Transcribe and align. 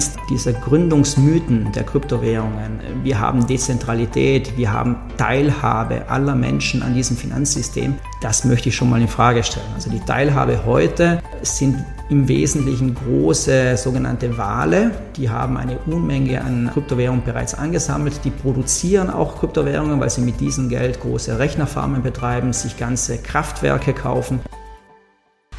eins 0.00 0.12
dieser 0.30 0.54
Gründungsmythen 0.54 1.72
der 1.72 1.84
Kryptowährungen. 1.84 2.80
Wir 3.02 3.20
haben 3.20 3.46
Dezentralität, 3.46 4.56
wir 4.56 4.72
haben 4.72 4.96
Teilhabe 5.18 6.08
aller 6.08 6.34
Menschen 6.34 6.82
an 6.82 6.94
diesem 6.94 7.18
Finanzsystem. 7.18 7.96
Das 8.22 8.46
möchte 8.46 8.70
ich 8.70 8.76
schon 8.76 8.88
mal 8.88 9.00
in 9.00 9.08
Frage 9.08 9.42
stellen. 9.44 9.66
Also 9.74 9.90
die 9.90 10.00
Teilhabe 10.00 10.64
heute 10.64 11.20
sind 11.42 11.84
im 12.08 12.28
Wesentlichen 12.28 12.94
große 12.94 13.76
sogenannte 13.76 14.38
Wale. 14.38 14.92
Die 15.16 15.28
haben 15.28 15.58
eine 15.58 15.76
Unmenge 15.84 16.40
an 16.42 16.70
Kryptowährungen 16.72 17.22
bereits 17.22 17.54
angesammelt. 17.54 18.20
Die 18.24 18.30
produzieren 18.30 19.10
auch 19.10 19.38
Kryptowährungen, 19.38 20.00
weil 20.00 20.08
sie 20.08 20.22
mit 20.22 20.40
diesem 20.40 20.70
Geld 20.70 21.00
große 21.00 21.38
Rechnerfarmen 21.38 22.02
betreiben, 22.02 22.54
sich 22.54 22.78
ganze 22.78 23.18
Kraftwerke 23.18 23.92
kaufen. 23.92 24.40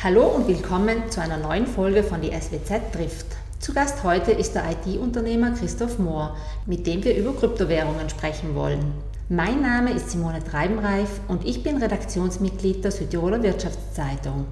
Hallo 0.04 0.24
und 0.30 0.48
willkommen 0.48 1.12
zu 1.12 1.22
einer 1.22 1.38
neuen 1.38 1.68
Folge 1.68 2.02
von 2.02 2.22
die 2.22 2.32
SWZ 2.32 2.92
trifft. 2.92 3.41
Zu 3.62 3.76
Gast 3.76 4.04
heute 4.04 4.32
ist 4.32 4.56
der 4.56 4.64
IT-Unternehmer 4.72 5.52
Christoph 5.52 6.00
Mohr, 6.00 6.36
mit 6.66 6.88
dem 6.88 7.04
wir 7.04 7.16
über 7.16 7.32
Kryptowährungen 7.32 8.10
sprechen 8.10 8.56
wollen. 8.56 8.92
Mein 9.30 9.62
Name 9.62 9.92
ist 9.92 10.10
Simone 10.10 10.44
Treibenreif 10.44 11.22
und 11.28 11.46
ich 11.46 11.62
bin 11.62 11.78
Redaktionsmitglied 11.78 12.84
der 12.84 12.90
Südtiroler 12.90 13.44
Wirtschaftszeitung. 13.44 14.48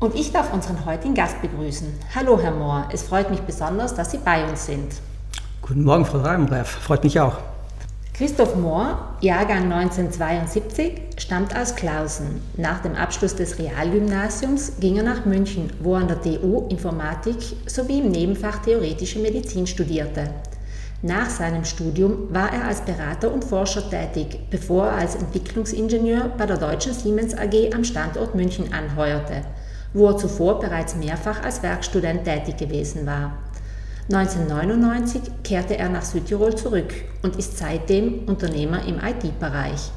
Und 0.00 0.14
ich 0.14 0.32
darf 0.32 0.54
unseren 0.54 0.86
heutigen 0.86 1.12
Gast 1.12 1.42
begrüßen. 1.42 1.88
Hallo 2.14 2.40
Herr 2.40 2.52
Mohr, 2.52 2.88
es 2.90 3.02
freut 3.02 3.28
mich 3.28 3.40
besonders, 3.40 3.94
dass 3.94 4.12
Sie 4.12 4.18
bei 4.24 4.48
uns 4.48 4.64
sind. 4.64 4.90
Guten 5.60 5.84
Morgen, 5.84 6.06
Frau 6.06 6.20
Treibenreif, 6.20 6.66
freut 6.66 7.04
mich 7.04 7.20
auch. 7.20 7.36
Christoph 8.16 8.56
Mohr, 8.56 9.14
Jahrgang 9.20 9.70
1972, 9.70 11.02
stammt 11.18 11.54
aus 11.54 11.74
Klausen. 11.76 12.40
Nach 12.56 12.80
dem 12.80 12.94
Abschluss 12.94 13.36
des 13.36 13.58
Realgymnasiums 13.58 14.72
ging 14.80 14.96
er 14.96 15.02
nach 15.02 15.26
München, 15.26 15.70
wo 15.82 15.96
er 15.96 16.00
an 16.00 16.08
der 16.08 16.22
TU 16.22 16.66
Informatik 16.70 17.36
sowie 17.66 17.98
im 17.98 18.08
Nebenfach 18.08 18.62
Theoretische 18.62 19.18
Medizin 19.18 19.66
studierte. 19.66 20.30
Nach 21.02 21.28
seinem 21.28 21.66
Studium 21.66 22.32
war 22.32 22.50
er 22.54 22.64
als 22.64 22.80
Berater 22.80 23.30
und 23.30 23.44
Forscher 23.44 23.90
tätig, 23.90 24.48
bevor 24.50 24.86
er 24.86 24.94
als 24.94 25.16
Entwicklungsingenieur 25.16 26.30
bei 26.38 26.46
der 26.46 26.56
Deutschen 26.56 26.94
Siemens 26.94 27.36
AG 27.36 27.74
am 27.74 27.84
Standort 27.84 28.34
München 28.34 28.72
anheuerte, 28.72 29.42
wo 29.92 30.06
er 30.06 30.16
zuvor 30.16 30.58
bereits 30.60 30.96
mehrfach 30.96 31.42
als 31.42 31.62
Werkstudent 31.62 32.24
tätig 32.24 32.56
gewesen 32.56 33.04
war. 33.04 33.45
1999 34.08 35.20
kehrte 35.42 35.76
er 35.76 35.88
nach 35.88 36.02
Südtirol 36.02 36.54
zurück 36.54 36.94
und 37.22 37.36
ist 37.36 37.58
seitdem 37.58 38.20
Unternehmer 38.26 38.84
im 38.86 39.00
IT-Bereich. 39.00 39.90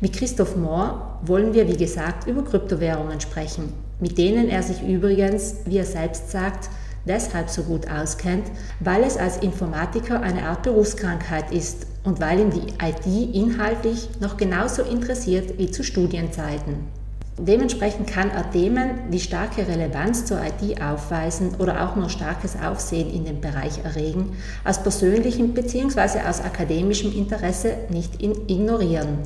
Mit 0.00 0.12
Christoph 0.12 0.56
Mohr 0.56 1.18
wollen 1.22 1.54
wir, 1.54 1.66
wie 1.68 1.76
gesagt, 1.78 2.28
über 2.28 2.44
Kryptowährungen 2.44 3.20
sprechen, 3.20 3.72
mit 3.98 4.18
denen 4.18 4.50
er 4.50 4.62
sich 4.62 4.82
übrigens, 4.82 5.56
wie 5.64 5.78
er 5.78 5.86
selbst 5.86 6.30
sagt, 6.30 6.68
deshalb 7.06 7.48
so 7.48 7.62
gut 7.62 7.90
auskennt, 7.90 8.44
weil 8.80 9.02
es 9.02 9.16
als 9.16 9.38
Informatiker 9.38 10.20
eine 10.20 10.42
Art 10.42 10.62
Berufskrankheit 10.62 11.50
ist 11.50 11.86
und 12.04 12.20
weil 12.20 12.40
ihn 12.40 12.50
die 12.50 12.74
IT 12.84 13.34
inhaltlich 13.34 14.08
noch 14.20 14.36
genauso 14.36 14.82
interessiert 14.82 15.58
wie 15.58 15.70
zu 15.70 15.82
Studienzeiten. 15.82 16.97
Dementsprechend 17.40 18.08
kann 18.08 18.32
Themen, 18.52 19.10
die 19.12 19.20
starke 19.20 19.66
Relevanz 19.68 20.24
zur 20.24 20.38
IT 20.38 20.82
aufweisen 20.82 21.54
oder 21.58 21.84
auch 21.84 21.94
nur 21.94 22.10
starkes 22.10 22.56
Aufsehen 22.60 23.12
in 23.12 23.24
dem 23.24 23.40
Bereich 23.40 23.84
erregen, 23.84 24.36
aus 24.64 24.82
persönlichem 24.82 25.54
bzw. 25.54 26.20
aus 26.28 26.40
akademischem 26.40 27.12
Interesse 27.16 27.74
nicht 27.90 28.20
ignorieren. 28.20 29.18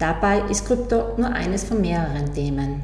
Dabei 0.00 0.42
ist 0.50 0.66
Krypto 0.66 1.16
nur 1.16 1.28
eines 1.28 1.62
von 1.62 1.80
mehreren 1.80 2.34
Themen. 2.34 2.82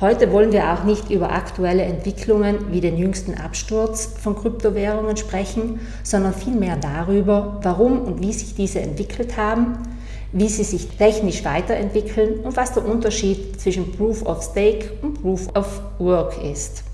Heute 0.00 0.32
wollen 0.32 0.52
wir 0.52 0.72
auch 0.72 0.84
nicht 0.84 1.10
über 1.10 1.32
aktuelle 1.32 1.82
Entwicklungen 1.82 2.72
wie 2.72 2.80
den 2.80 2.96
jüngsten 2.96 3.34
Absturz 3.34 4.06
von 4.06 4.36
Kryptowährungen 4.36 5.16
sprechen, 5.16 5.80
sondern 6.04 6.32
vielmehr 6.32 6.76
darüber, 6.76 7.58
warum 7.62 8.00
und 8.02 8.22
wie 8.22 8.32
sich 8.32 8.54
diese 8.54 8.80
entwickelt 8.80 9.36
haben, 9.36 9.78
wie 10.32 10.48
sie 10.48 10.64
sich 10.64 10.88
technisch 10.88 11.44
weiterentwickeln 11.44 12.40
und 12.40 12.56
was 12.56 12.72
der 12.72 12.84
Unterschied 12.86 13.60
zwischen 13.60 13.92
Proof 13.92 14.24
of 14.26 14.42
Stake 14.42 14.92
und 15.02 15.22
Proof 15.22 15.48
of 15.56 15.80
Work 15.98 16.42
ist. 16.44 16.84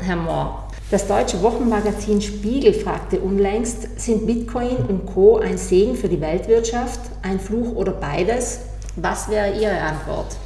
Herr 0.00 0.16
Mohr, 0.16 0.68
das 0.90 1.06
deutsche 1.06 1.42
Wochenmagazin 1.42 2.20
Spiegel 2.20 2.72
fragte 2.72 3.18
unlängst, 3.18 4.00
sind 4.00 4.26
Bitcoin 4.26 4.76
und 4.88 5.06
Co. 5.06 5.38
ein 5.38 5.56
Segen 5.56 5.96
für 5.96 6.08
die 6.08 6.20
Weltwirtschaft, 6.20 7.00
ein 7.22 7.40
Fluch 7.40 7.74
oder 7.74 7.92
beides? 7.92 8.60
Was 8.96 9.28
wäre 9.28 9.58
Ihre 9.58 9.78
Antwort? 9.80 10.36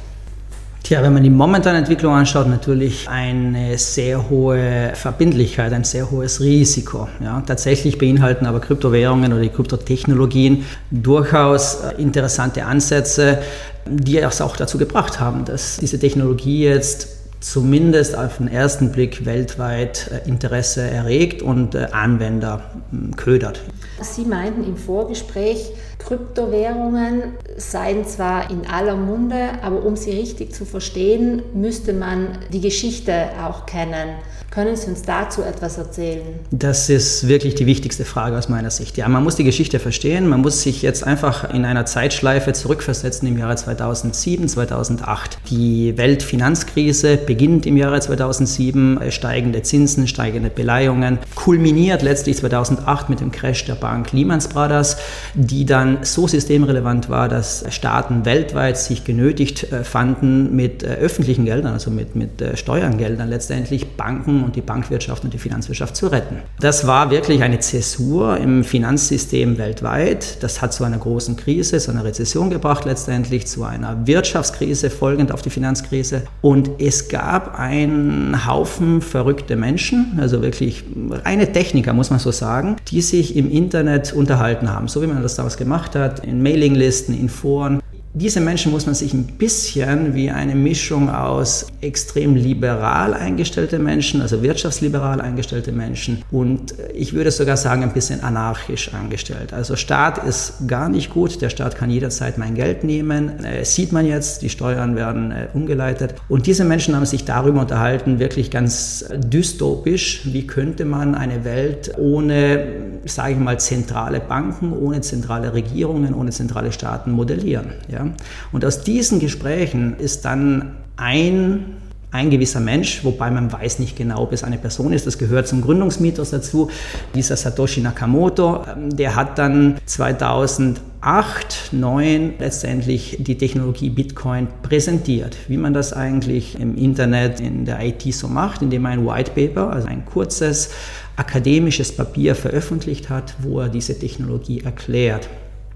Tja, 0.89 1.03
wenn 1.03 1.13
man 1.13 1.21
die 1.21 1.29
momentane 1.29 1.77
Entwicklung 1.77 2.15
anschaut, 2.15 2.47
natürlich 2.47 3.07
eine 3.07 3.77
sehr 3.77 4.27
hohe 4.27 4.89
Verbindlichkeit, 4.95 5.71
ein 5.71 5.83
sehr 5.83 6.09
hohes 6.09 6.41
Risiko. 6.41 7.07
Ja, 7.23 7.43
tatsächlich 7.45 7.99
beinhalten 7.99 8.47
aber 8.47 8.59
Kryptowährungen 8.59 9.31
oder 9.31 9.43
die 9.43 9.49
Kryptotechnologien 9.49 10.65
durchaus 10.89 11.75
äh, 11.75 12.01
interessante 12.01 12.65
Ansätze, 12.65 13.37
die 13.85 14.17
es 14.17 14.41
auch 14.41 14.57
dazu 14.57 14.79
gebracht 14.79 15.19
haben, 15.19 15.45
dass 15.45 15.77
diese 15.77 15.99
Technologie 15.99 16.63
jetzt 16.63 17.19
zumindest 17.39 18.17
auf 18.17 18.37
den 18.37 18.47
ersten 18.47 18.91
Blick 18.91 19.27
weltweit 19.27 20.09
äh, 20.11 20.27
Interesse 20.27 20.81
erregt 20.81 21.43
und 21.43 21.75
äh, 21.75 21.89
Anwender 21.91 22.63
hm, 22.89 23.15
ködert. 23.15 23.61
Sie 24.01 24.25
meinten 24.25 24.63
im 24.63 24.77
Vorgespräch, 24.77 25.71
Kryptowährungen 25.99 27.33
seien 27.57 28.05
zwar 28.05 28.49
in 28.49 28.65
aller 28.65 28.95
Munde, 28.95 29.49
aber 29.61 29.83
um 29.83 29.95
sie 29.95 30.11
richtig 30.11 30.53
zu 30.53 30.65
verstehen, 30.65 31.41
müsste 31.53 31.93
man 31.93 32.37
die 32.51 32.61
Geschichte 32.61 33.29
auch 33.45 33.65
kennen. 33.65 34.15
Können 34.51 34.75
Sie 34.75 34.89
uns 34.89 35.03
dazu 35.03 35.43
etwas 35.43 35.77
erzählen? 35.77 36.25
Das 36.49 36.89
ist 36.89 37.27
wirklich 37.27 37.53
die 37.53 37.67
wichtigste 37.67 38.03
Frage 38.03 38.35
aus 38.35 38.49
meiner 38.49 38.71
Sicht. 38.71 38.97
Ja, 38.97 39.07
man 39.07 39.23
muss 39.23 39.35
die 39.35 39.43
Geschichte 39.43 39.77
verstehen. 39.77 40.27
Man 40.27 40.41
muss 40.41 40.63
sich 40.63 40.81
jetzt 40.81 41.03
einfach 41.03 41.53
in 41.53 41.65
einer 41.65 41.85
Zeitschleife 41.85 42.53
zurückversetzen 42.53 43.27
im 43.27 43.37
Jahre 43.37 43.55
2007, 43.55 44.47
2008. 44.47 45.37
Die 45.51 45.95
Weltfinanzkrise 45.97 47.17
beginnt 47.17 47.67
im 47.67 47.77
Jahre 47.77 47.99
2007, 47.99 48.99
steigende 49.09 49.61
Zinsen, 49.61 50.07
steigende 50.07 50.49
Beleihungen, 50.49 51.19
kulminiert 51.35 52.01
letztlich 52.01 52.37
2008 52.37 53.09
mit 53.09 53.19
dem 53.19 53.31
Crash 53.31 53.65
der 53.65 53.75
Bank 53.75 53.88
Lehman 54.11 54.39
Brothers, 54.39 54.97
die 55.33 55.65
dann 55.65 55.99
so 56.01 56.27
systemrelevant 56.27 57.09
war, 57.09 57.27
dass 57.27 57.65
Staaten 57.69 58.25
weltweit 58.25 58.77
sich 58.77 59.03
genötigt 59.03 59.71
äh, 59.71 59.83
fanden, 59.83 60.55
mit 60.55 60.83
äh, 60.83 60.87
öffentlichen 60.87 61.45
Geldern, 61.45 61.73
also 61.73 61.91
mit, 61.91 62.15
mit 62.15 62.41
äh, 62.41 62.55
Steuergeldern 62.55 63.29
letztendlich 63.29 63.95
Banken 63.97 64.43
und 64.43 64.55
die 64.55 64.61
Bankwirtschaft 64.61 65.23
und 65.23 65.33
die 65.33 65.37
Finanzwirtschaft 65.37 65.95
zu 65.95 66.07
retten. 66.07 66.37
Das 66.59 66.87
war 66.87 67.11
wirklich 67.11 67.43
eine 67.43 67.59
Zäsur 67.59 68.37
im 68.37 68.63
Finanzsystem 68.63 69.57
weltweit. 69.57 70.41
Das 70.43 70.61
hat 70.61 70.73
zu 70.73 70.83
einer 70.83 70.97
großen 70.97 71.35
Krise, 71.35 71.79
zu 71.79 71.91
einer 71.91 72.03
Rezession 72.03 72.49
gebracht 72.49 72.85
letztendlich, 72.85 73.47
zu 73.47 73.63
einer 73.63 74.07
Wirtschaftskrise 74.07 74.89
folgend 74.89 75.31
auf 75.31 75.41
die 75.41 75.49
Finanzkrise. 75.49 76.23
Und 76.41 76.69
es 76.79 77.09
gab 77.09 77.59
einen 77.59 78.45
Haufen 78.45 79.01
verrückte 79.01 79.55
Menschen, 79.55 80.17
also 80.19 80.41
wirklich 80.41 80.83
reine 81.25 81.51
Techniker, 81.51 81.93
muss 81.93 82.09
man 82.09 82.19
so 82.19 82.31
sagen, 82.31 82.75
die 82.89 83.01
sich 83.01 83.35
im 83.35 83.49
Internet 83.51 83.78
unterhalten 84.13 84.69
haben, 84.69 84.87
so 84.87 85.01
wie 85.01 85.07
man 85.07 85.21
das 85.21 85.35
damals 85.35 85.57
gemacht 85.57 85.95
hat, 85.95 86.25
in 86.25 86.41
Mailinglisten, 86.41 87.17
in 87.17 87.29
Foren 87.29 87.81
diese 88.13 88.41
Menschen 88.41 88.71
muss 88.71 88.87
man 88.87 88.95
sich 88.95 89.13
ein 89.13 89.23
bisschen 89.23 90.15
wie 90.15 90.31
eine 90.31 90.55
Mischung 90.55 91.09
aus 91.09 91.67
extrem 91.81 92.35
liberal 92.35 93.13
eingestellte 93.13 93.77
Menschen, 93.77 94.21
also 94.21 94.41
wirtschaftsliberal 94.41 95.21
eingestellte 95.21 95.71
Menschen 95.71 96.23
und 96.31 96.77
äh, 96.79 96.91
ich 96.93 97.13
würde 97.13 97.29
sogar 97.29 97.55
sagen 97.55 97.83
ein 97.83 97.93
bisschen 97.93 98.23
anarchisch 98.23 98.93
angestellt. 98.93 99.53
Also 99.53 99.75
Staat 99.75 100.23
ist 100.25 100.67
gar 100.67 100.89
nicht 100.89 101.11
gut, 101.11 101.41
der 101.41 101.49
Staat 101.49 101.75
kann 101.75 101.91
jederzeit 101.91 102.37
mein 102.39 102.55
Geld 102.55 102.83
nehmen, 102.83 103.43
äh, 103.45 103.63
sieht 103.63 103.91
man 103.91 104.07
jetzt, 104.07 104.41
die 104.41 104.49
Steuern 104.49 104.95
werden 104.95 105.31
äh, 105.31 105.47
umgeleitet 105.53 106.15
und 106.29 106.47
diese 106.47 106.65
Menschen 106.65 106.95
haben 106.95 107.05
sich 107.05 107.25
darüber 107.25 107.61
unterhalten, 107.61 108.17
wirklich 108.17 108.49
ganz 108.49 109.05
dystopisch, 109.17 110.21
wie 110.25 110.47
könnte 110.47 110.83
man 110.83 111.13
eine 111.13 111.45
Welt 111.45 111.93
ohne, 111.97 112.67
sage 113.05 113.33
ich 113.33 113.39
mal, 113.39 113.59
zentrale 113.59 114.19
Banken, 114.19 114.73
ohne 114.73 115.01
zentrale 115.01 115.53
Regierungen, 115.53 116.15
ohne 116.15 116.31
zentrale 116.31 116.71
Staaten 116.71 117.11
modellieren. 117.11 117.73
Ja? 117.87 117.98
Ja? 117.99 118.07
Und 118.51 118.65
aus 118.65 118.81
diesen 118.81 119.19
Gesprächen 119.19 119.97
ist 119.99 120.25
dann 120.25 120.77
ein 120.97 121.75
ein 122.11 122.31
gewisser 122.31 122.59
Mensch, 122.59 123.03
wobei 123.03 123.29
man 123.29 123.51
weiß 123.51 123.77
nicht 123.77 123.95
genau, 123.95 124.23
ob 124.23 124.33
es 124.33 124.43
eine 124.43 124.57
Person 124.57 124.93
ist, 124.93 125.05
das 125.05 125.19
gehört 125.19 125.47
zum 125.47 125.61
Gründungsmythos 125.61 126.31
dazu, 126.31 126.71
dieser 127.13 127.37
Satoshi 127.37 127.81
Nakamoto, 127.81 128.63
ähm, 128.65 128.89
der 128.95 129.15
hat 129.15 129.37
dann 129.37 129.77
2008, 129.85 130.81
2009 131.01 132.33
letztendlich 132.39 133.17
die 133.19 133.37
Technologie 133.37 133.89
Bitcoin 133.89 134.47
präsentiert, 134.63 135.37
wie 135.47 135.57
man 135.57 135.73
das 135.73 135.93
eigentlich 135.93 136.59
im 136.59 136.75
Internet, 136.75 137.39
in 137.39 137.65
der 137.65 137.79
IT 137.81 138.01
so 138.13 138.27
macht, 138.27 138.61
indem 138.61 138.85
er 138.85 138.91
ein 138.91 139.05
White 139.05 139.31
Paper, 139.31 139.71
also 139.71 139.87
ein 139.87 140.03
kurzes 140.05 140.71
akademisches 141.15 141.95
Papier 141.95 142.35
veröffentlicht 142.35 143.09
hat, 143.09 143.35
wo 143.39 143.61
er 143.61 143.69
diese 143.69 143.97
Technologie 143.97 144.61
erklärt. 144.61 145.29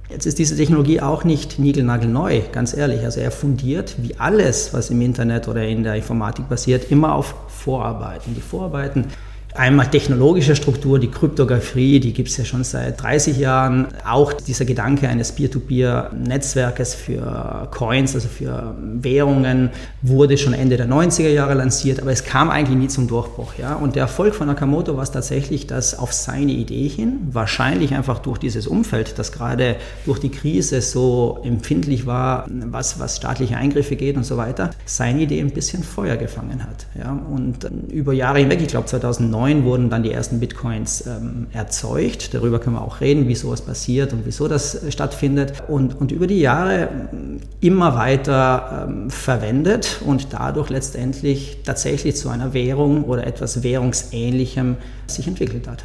Jetzt 0.10 0.26
ist 0.26 0.38
diese 0.38 0.56
Technologie 0.56 1.02
auch 1.02 1.24
nicht 1.24 1.60
niegelnagelneu, 1.60 2.42
ganz 2.52 2.76
ehrlich. 2.76 3.04
Also 3.04 3.20
er 3.20 3.32
fundiert, 3.32 3.96
wie 4.00 4.16
alles, 4.20 4.74
was 4.74 4.90
im 4.90 5.02
Internet 5.02 5.48
oder 5.48 5.66
in 5.66 5.84
der 5.84 5.96
Informatik 5.96 6.50
passiert, 6.50 6.92
immer 6.92 7.16
auf 7.16 7.36
Vorarbeiten. 7.48 8.36
Die 8.36 8.42
Vorarbeiten 8.42 9.08
Einmal 9.56 9.88
technologische 9.92 10.56
Struktur, 10.56 10.98
die 10.98 11.12
Kryptographie, 11.12 12.00
die 12.00 12.12
gibt 12.12 12.30
es 12.30 12.38
ja 12.38 12.46
schon 12.46 12.64
seit 12.64 13.00
30 13.02 13.38
Jahren. 13.38 13.88
Auch 14.04 14.34
dieser 14.34 14.66
Gedanke 14.66 15.08
eines 15.08 15.32
Peer-to-Peer-Netzwerkes 15.32 16.96
für 16.96 17.68
Coins, 17.70 18.16
also 18.16 18.28
für 18.30 18.76
Währungen, 18.82 19.70
wurde 20.02 20.40
schon 20.40 20.54
Ende 20.54 20.76
der 20.78 20.88
90er 20.88 21.30
Jahre 21.30 21.54
lanciert, 21.54 22.02
aber 22.02 22.12
es 22.12 22.24
kam 22.24 22.50
eigentlich 22.50 22.78
nie 22.80 22.88
zum 22.88 23.08
Durchbruch. 23.08 23.54
Ja? 23.60 23.76
Und 23.76 23.96
der 23.96 24.04
Erfolg 24.04 24.34
von 24.34 24.48
Nakamoto 24.48 24.96
war 24.96 25.04
es 25.04 25.12
tatsächlich, 25.12 25.68
dass 25.68 26.00
auf 26.00 26.14
seine 26.14 26.52
Idee 26.52 26.88
hin, 26.88 27.20
wahrscheinlich 27.32 27.94
einfach 27.94 28.20
durch 28.20 28.40
dieses 28.40 28.66
Umfeld, 28.66 29.20
das 29.20 29.32
gerade 29.32 29.76
durch 30.06 30.18
die 30.18 30.30
Krise 30.30 30.82
so 30.82 31.40
empfindlich 31.44 32.08
war, 32.08 32.48
was, 32.50 33.00
was 33.00 33.18
staatliche 33.18 33.56
Eingriffe 33.56 33.96
geht 33.98 34.18
und 34.18 34.24
so 34.24 34.36
weiter, 34.36 34.72
seine 34.86 35.22
Idee 35.22 35.42
ein 35.42 35.52
bisschen 35.52 35.84
Feuer 35.84 36.18
gefangen 36.18 36.64
hat. 36.64 36.88
Ja? 36.98 37.12
Und 37.12 37.70
über 37.92 38.14
Jahre 38.14 38.40
hinweg, 38.40 38.60
ich 38.60 38.70
glaube 38.70 38.88
2009, 38.88 39.43
2009 39.44 39.66
wurden 39.66 39.90
dann 39.90 40.04
die 40.04 40.12
ersten 40.12 40.40
Bitcoins 40.40 41.06
ähm, 41.06 41.48
erzeugt. 41.52 42.34
Darüber 42.34 42.60
können 42.60 42.76
wir 42.76 42.82
auch 42.82 43.02
reden, 43.02 43.28
wie 43.28 43.36
sowas 43.36 43.62
passiert 43.62 44.14
und 44.14 44.26
wieso 44.26 44.48
das 44.48 44.84
äh, 44.84 44.92
stattfindet. 44.92 45.64
Und, 45.68 46.00
und 46.00 46.12
über 46.12 46.28
die 46.28 46.40
Jahre 46.40 46.90
ähm, 47.12 47.40
immer 47.60 47.96
weiter 47.96 48.88
ähm, 48.88 49.10
verwendet 49.10 50.02
und 50.06 50.34
dadurch 50.34 50.70
letztendlich 50.70 51.60
tatsächlich 51.66 52.16
zu 52.16 52.30
einer 52.30 52.54
Währung 52.54 53.04
oder 53.04 53.28
etwas 53.28 53.64
Währungsähnlichem 53.64 54.78
sich 55.08 55.28
entwickelt 55.28 55.68
hat. 55.68 55.84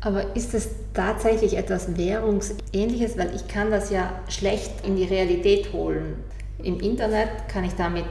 Aber 0.00 0.36
ist 0.36 0.54
es 0.54 0.68
tatsächlich 0.92 1.56
etwas 1.56 1.96
Währungsähnliches? 1.96 3.16
Weil 3.18 3.34
ich 3.34 3.48
kann 3.48 3.70
das 3.70 3.90
ja 3.90 4.10
schlecht 4.28 4.86
in 4.86 4.96
die 4.96 5.04
Realität 5.04 5.72
holen. 5.72 6.16
Im 6.62 6.80
Internet 6.80 7.28
kann 7.48 7.64
ich 7.64 7.74
damit 7.74 8.04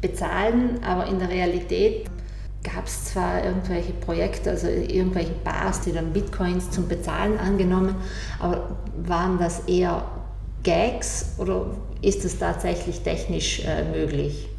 bezahlen, 0.00 0.80
aber 0.82 1.06
in 1.06 1.18
der 1.18 1.28
Realität 1.28 2.06
gab 2.62 2.86
es 2.86 3.06
zwar 3.06 3.42
irgendwelche 3.44 3.92
Projekte, 3.92 4.50
also 4.50 4.66
irgendwelche 4.66 5.32
Bars, 5.32 5.80
die 5.80 5.92
dann 5.92 6.12
Bitcoins 6.12 6.70
zum 6.70 6.88
Bezahlen 6.88 7.38
angenommen, 7.38 7.96
aber 8.38 8.76
waren 8.96 9.38
das 9.38 9.60
eher 9.60 10.04
Gags 10.62 11.36
oder 11.38 11.66
ist 12.02 12.24
es 12.24 12.38
tatsächlich 12.38 13.00
technisch 13.00 13.64
äh, 13.64 13.84
möglich? 13.84 14.49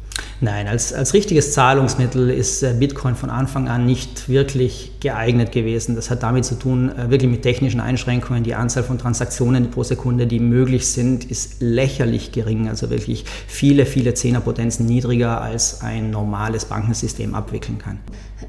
Nein, 0.42 0.66
als, 0.66 0.92
als 0.92 1.14
richtiges 1.14 1.52
Zahlungsmittel 1.52 2.28
ist 2.28 2.64
äh, 2.64 2.74
Bitcoin 2.76 3.14
von 3.14 3.30
Anfang 3.30 3.68
an 3.68 3.86
nicht 3.86 4.28
wirklich 4.28 4.90
geeignet 4.98 5.52
gewesen. 5.52 5.94
Das 5.94 6.10
hat 6.10 6.24
damit 6.24 6.44
zu 6.44 6.56
tun, 6.56 6.90
äh, 6.90 7.10
wirklich 7.10 7.30
mit 7.30 7.42
technischen 7.42 7.78
Einschränkungen. 7.78 8.42
Die 8.42 8.56
Anzahl 8.56 8.82
von 8.82 8.98
Transaktionen 8.98 9.70
pro 9.70 9.84
Sekunde, 9.84 10.26
die 10.26 10.40
möglich 10.40 10.88
sind, 10.88 11.30
ist 11.30 11.62
lächerlich 11.62 12.32
gering. 12.32 12.68
Also 12.68 12.90
wirklich 12.90 13.24
viele, 13.46 13.86
viele 13.86 14.14
Zehnerpotenzen 14.14 14.84
niedriger 14.84 15.40
als 15.40 15.80
ein 15.80 16.10
normales 16.10 16.64
Bankensystem 16.64 17.36
abwickeln 17.36 17.78
kann. 17.78 18.00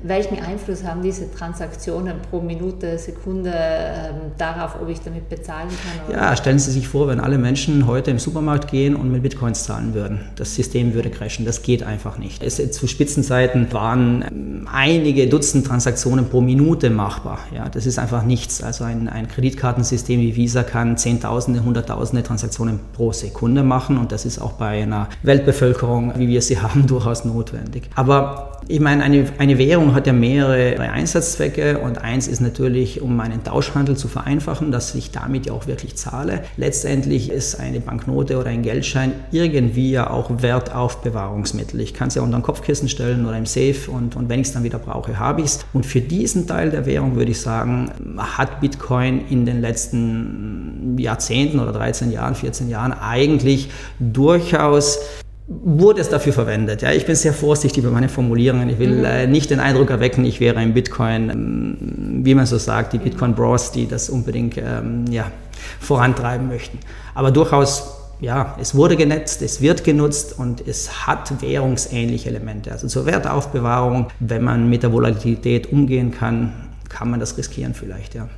Welchen 0.01 0.39
Einfluss 0.39 0.83
haben 0.83 1.03
diese 1.03 1.31
Transaktionen 1.31 2.15
pro 2.29 2.41
Minute, 2.41 2.97
Sekunde 2.97 3.53
ähm, 3.53 4.15
darauf, 4.37 4.81
ob 4.81 4.89
ich 4.89 4.99
damit 5.01 5.29
bezahlen 5.29 5.69
kann? 5.69 6.09
Oder? 6.09 6.17
Ja, 6.17 6.35
stellen 6.35 6.57
Sie 6.57 6.71
sich 6.71 6.87
vor, 6.87 7.07
wenn 7.07 7.19
alle 7.19 7.37
Menschen 7.37 7.85
heute 7.85 8.09
im 8.09 8.17
Supermarkt 8.17 8.71
gehen 8.71 8.95
und 8.95 9.11
mit 9.11 9.21
Bitcoins 9.21 9.63
zahlen 9.63 9.93
würden. 9.93 10.21
Das 10.35 10.55
System 10.55 10.93
würde 10.95 11.11
crashen. 11.11 11.45
Das 11.45 11.61
geht 11.61 11.82
einfach 11.83 12.17
nicht. 12.17 12.43
Es, 12.43 12.71
zu 12.71 12.87
Spitzenzeiten 12.87 13.71
waren 13.71 14.23
ähm, 14.27 14.67
einige 14.71 15.27
Dutzend 15.27 15.67
Transaktionen 15.67 16.29
pro 16.29 16.41
Minute 16.41 16.89
machbar. 16.89 17.39
Ja, 17.53 17.69
das 17.69 17.85
ist 17.85 17.99
einfach 17.99 18.23
nichts. 18.23 18.63
Also 18.63 18.83
ein, 18.83 19.09
ein 19.09 19.27
Kreditkartensystem 19.27 20.19
wie 20.19 20.35
Visa 20.35 20.63
kann 20.63 20.97
Zehntausende, 20.97 21.63
Hunderttausende 21.63 22.23
Transaktionen 22.23 22.79
pro 22.93 23.11
Sekunde 23.11 23.63
machen 23.63 23.97
und 23.97 24.11
das 24.11 24.25
ist 24.25 24.39
auch 24.39 24.53
bei 24.53 24.83
einer 24.83 25.09
Weltbevölkerung, 25.23 26.13
wie 26.17 26.27
wir 26.27 26.41
sie 26.41 26.59
haben, 26.61 26.87
durchaus 26.87 27.25
notwendig. 27.25 27.89
Aber 27.95 28.53
ich 28.67 28.79
meine, 28.79 29.03
eine, 29.03 29.25
eine 29.37 29.57
Währung 29.57 29.93
hat 29.93 30.07
ja 30.07 30.13
mehrere 30.13 30.79
Einsatzzwecke 30.79 31.79
und 31.79 31.97
eins 31.97 32.27
ist 32.27 32.39
natürlich, 32.39 33.01
um 33.01 33.15
meinen 33.15 33.43
Tauschhandel 33.43 33.97
zu 33.97 34.07
vereinfachen, 34.07 34.71
dass 34.71 34.95
ich 34.95 35.11
damit 35.11 35.45
ja 35.45 35.53
auch 35.53 35.67
wirklich 35.67 35.95
zahle. 35.95 36.43
Letztendlich 36.57 37.29
ist 37.29 37.59
eine 37.59 37.79
Banknote 37.79 38.37
oder 38.37 38.49
ein 38.49 38.61
Geldschein 38.61 39.13
irgendwie 39.31 39.91
ja 39.91 40.09
auch 40.09 40.29
Wertaufbewahrungsmittel. 40.41 41.72
Ich 41.81 41.93
kann 41.93 42.07
es 42.07 42.15
ja 42.15 42.21
unter 42.21 42.37
ein 42.37 42.43
Kopfkissen 42.43 42.89
stellen 42.89 43.25
oder 43.25 43.37
im 43.37 43.45
Safe 43.45 43.89
und, 43.91 44.15
und 44.15 44.29
wenn 44.29 44.39
ich 44.39 44.47
es 44.47 44.53
dann 44.53 44.63
wieder 44.63 44.79
brauche, 44.79 45.19
habe 45.19 45.41
ich 45.41 45.47
es. 45.47 45.65
Und 45.73 45.85
für 45.85 46.01
diesen 46.01 46.47
Teil 46.47 46.71
der 46.71 46.85
Währung 46.85 47.15
würde 47.15 47.31
ich 47.31 47.41
sagen, 47.41 47.91
hat 48.17 48.61
Bitcoin 48.61 49.27
in 49.29 49.45
den 49.45 49.61
letzten 49.61 50.97
Jahrzehnten 50.97 51.59
oder 51.59 51.71
13 51.71 52.11
Jahren, 52.11 52.35
14 52.35 52.69
Jahren 52.69 52.93
eigentlich 52.93 53.69
durchaus 53.99 54.99
wurde 55.47 55.99
es 56.01 56.09
dafür 56.09 56.33
verwendet. 56.33 56.81
Ja, 56.81 56.91
ich 56.91 57.05
bin 57.05 57.15
sehr 57.15 57.33
vorsichtig 57.33 57.83
bei 57.83 57.89
meinen 57.89 58.09
Formulierungen. 58.09 58.69
Ich 58.69 58.79
will 58.79 58.99
mhm. 58.99 59.05
äh, 59.05 59.27
nicht 59.27 59.49
den 59.49 59.59
Eindruck 59.59 59.89
erwecken, 59.89 60.23
ich 60.25 60.39
wäre 60.39 60.57
ein 60.57 60.73
Bitcoin, 60.73 61.29
ähm, 61.29 62.25
wie 62.25 62.33
man 62.33 62.45
so 62.45 62.57
sagt, 62.57 62.93
die 62.93 62.97
Bitcoin 62.97 63.35
Bros, 63.35 63.71
die 63.71 63.87
das 63.87 64.09
unbedingt 64.09 64.57
ähm, 64.57 65.05
ja, 65.09 65.31
vorantreiben 65.79 66.47
möchten. 66.47 66.79
Aber 67.13 67.31
durchaus, 67.31 68.02
ja, 68.19 68.55
es 68.59 68.75
wurde 68.75 68.95
genetzt, 68.95 69.41
es 69.41 69.61
wird 69.61 69.83
genutzt 69.83 70.37
und 70.37 70.65
es 70.65 71.07
hat 71.07 71.41
währungsähnliche 71.41 72.29
Elemente. 72.29 72.71
Also 72.71 72.87
zur 72.87 73.05
Wertaufbewahrung, 73.05 74.07
wenn 74.19 74.43
man 74.43 74.69
mit 74.69 74.83
der 74.83 74.93
Volatilität 74.93 75.71
umgehen 75.71 76.11
kann, 76.11 76.69
kann 76.89 77.09
man 77.09 77.19
das 77.19 77.37
riskieren 77.37 77.73
vielleicht, 77.73 78.15
ja. 78.15 78.29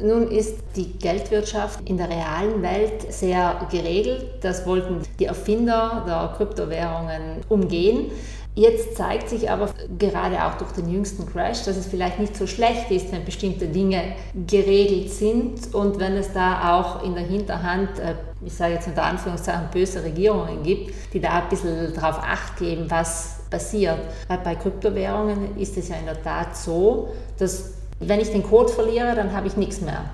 Nun 0.00 0.28
ist 0.28 0.56
die 0.74 0.92
Geldwirtschaft 0.98 1.88
in 1.88 1.96
der 1.96 2.08
realen 2.08 2.62
Welt 2.62 3.12
sehr 3.12 3.66
geregelt. 3.70 4.26
Das 4.40 4.66
wollten 4.66 5.02
die 5.20 5.26
Erfinder 5.26 6.02
der 6.06 6.34
Kryptowährungen 6.36 7.42
umgehen. 7.48 8.10
Jetzt 8.56 8.96
zeigt 8.96 9.28
sich 9.28 9.50
aber 9.50 9.70
gerade 9.98 10.44
auch 10.44 10.54
durch 10.54 10.70
den 10.72 10.88
jüngsten 10.88 11.26
Crash, 11.26 11.64
dass 11.64 11.76
es 11.76 11.86
vielleicht 11.86 12.20
nicht 12.20 12.36
so 12.36 12.46
schlecht 12.46 12.88
ist, 12.92 13.10
wenn 13.10 13.24
bestimmte 13.24 13.66
Dinge 13.66 14.14
geregelt 14.46 15.10
sind 15.10 15.74
und 15.74 15.98
wenn 15.98 16.12
es 16.12 16.32
da 16.32 16.78
auch 16.78 17.02
in 17.02 17.14
der 17.14 17.24
Hinterhand, 17.24 17.98
äh, 17.98 18.14
ich 18.44 18.54
sage 18.54 18.74
jetzt 18.74 18.86
unter 18.86 19.02
Anführungszeichen, 19.02 19.70
böse 19.72 20.04
Regierungen 20.04 20.62
gibt, 20.62 20.94
die 21.12 21.20
da 21.20 21.42
ein 21.42 21.48
bisschen 21.48 21.92
darauf 21.94 22.18
acht 22.18 22.56
geben, 22.56 22.86
was 22.88 23.40
passiert. 23.50 23.98
Weil 24.28 24.38
bei 24.38 24.54
Kryptowährungen 24.54 25.58
ist 25.58 25.76
es 25.76 25.88
ja 25.88 25.96
in 25.96 26.06
der 26.06 26.22
Tat 26.22 26.56
so, 26.56 27.08
dass 27.38 27.72
wenn 27.98 28.20
ich 28.20 28.30
den 28.30 28.44
Code 28.44 28.72
verliere, 28.72 29.16
dann 29.16 29.32
habe 29.32 29.48
ich 29.48 29.56
nichts 29.56 29.80
mehr. 29.80 30.04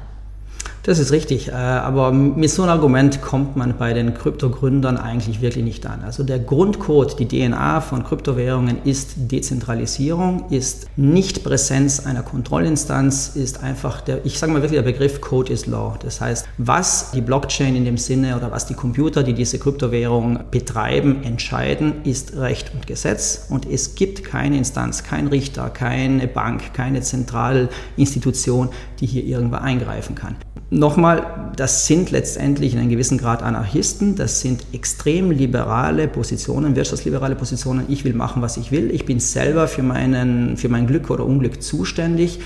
Das 0.82 0.99
ist 0.99 1.12
richtig, 1.12 1.49
äh, 1.49 1.53
aber 1.53 2.11
mit 2.11 2.49
so 2.49 2.62
einem 2.62 2.73
Argument 2.73 3.21
kommt 3.21 3.55
man 3.55 3.77
bei 3.77 3.93
den 3.93 4.15
Kryptogründern 4.15 4.97
eigentlich 4.97 5.43
wirklich 5.43 5.62
nicht 5.62 5.85
an. 5.87 6.03
Also 6.03 6.23
der 6.23 6.38
Grundcode, 6.38 7.19
die 7.19 7.29
DNA 7.29 7.82
von 7.82 8.03
Kryptowährungen 8.03 8.79
ist 8.85 9.12
Dezentralisierung, 9.17 10.47
ist 10.49 10.87
Nichtpräsenz 10.97 12.07
einer 12.07 12.23
Kontrollinstanz, 12.23 13.33
ist 13.35 13.62
einfach 13.62 14.00
der, 14.00 14.25
ich 14.25 14.38
sage 14.38 14.52
mal 14.52 14.62
wirklich 14.62 14.81
der 14.81 14.90
Begriff 14.90 15.21
Code 15.21 15.52
is 15.52 15.66
Law. 15.66 15.99
Das 16.02 16.23
heißt, 16.23 16.47
was 16.57 17.11
die 17.11 17.21
Blockchain 17.21 17.76
in 17.76 17.85
dem 17.85 17.99
Sinne 17.99 18.37
oder 18.37 18.50
was 18.50 18.64
die 18.64 18.75
Computer, 18.75 19.23
die 19.23 19.35
diese 19.35 19.59
Kryptowährung 19.59 20.40
betreiben, 20.50 21.23
entscheiden, 21.25 22.05
ist 22.05 22.37
Recht 22.37 22.73
und 22.75 22.87
Gesetz 22.87 23.47
und 23.50 23.71
es 23.71 23.97
gibt 23.97 24.25
keine 24.25 24.57
Instanz, 24.57 25.02
kein 25.02 25.26
Richter, 25.26 25.69
keine 25.69 26.26
Bank, 26.26 26.73
keine 26.73 27.02
Zentralinstitution, 27.02 28.71
die 29.00 29.07
hier 29.07 29.25
irgendwo 29.25 29.57
eingreifen 29.57 30.14
kann. 30.14 30.37
Nochmal, 30.71 31.50
das 31.57 31.87
sind 31.87 32.12
letztendlich 32.12 32.75
in 32.75 32.78
einem 32.78 32.90
gewissen 32.90 33.19
Grad 33.19 33.42
Anarchisten, 33.42 34.14
das 34.14 34.40
sind 34.40 34.64
extrem 34.73 35.33
liberale 35.33 36.07
Positionen, 36.07 36.76
wirtschaftsliberale 36.76 37.35
Positionen. 37.35 37.87
Ich 37.88 38.04
will 38.04 38.14
machen, 38.14 38.40
was 38.40 38.57
ich 38.57 38.71
will. 38.71 38.90
Ich 38.92 39.04
bin 39.04 39.19
selber 39.19 39.66
für, 39.66 39.83
meinen, 39.83 40.57
für 40.57 40.69
mein 40.69 40.87
Glück 40.87 41.11
oder 41.11 41.26
Unglück 41.26 41.61
zuständig 41.61 42.38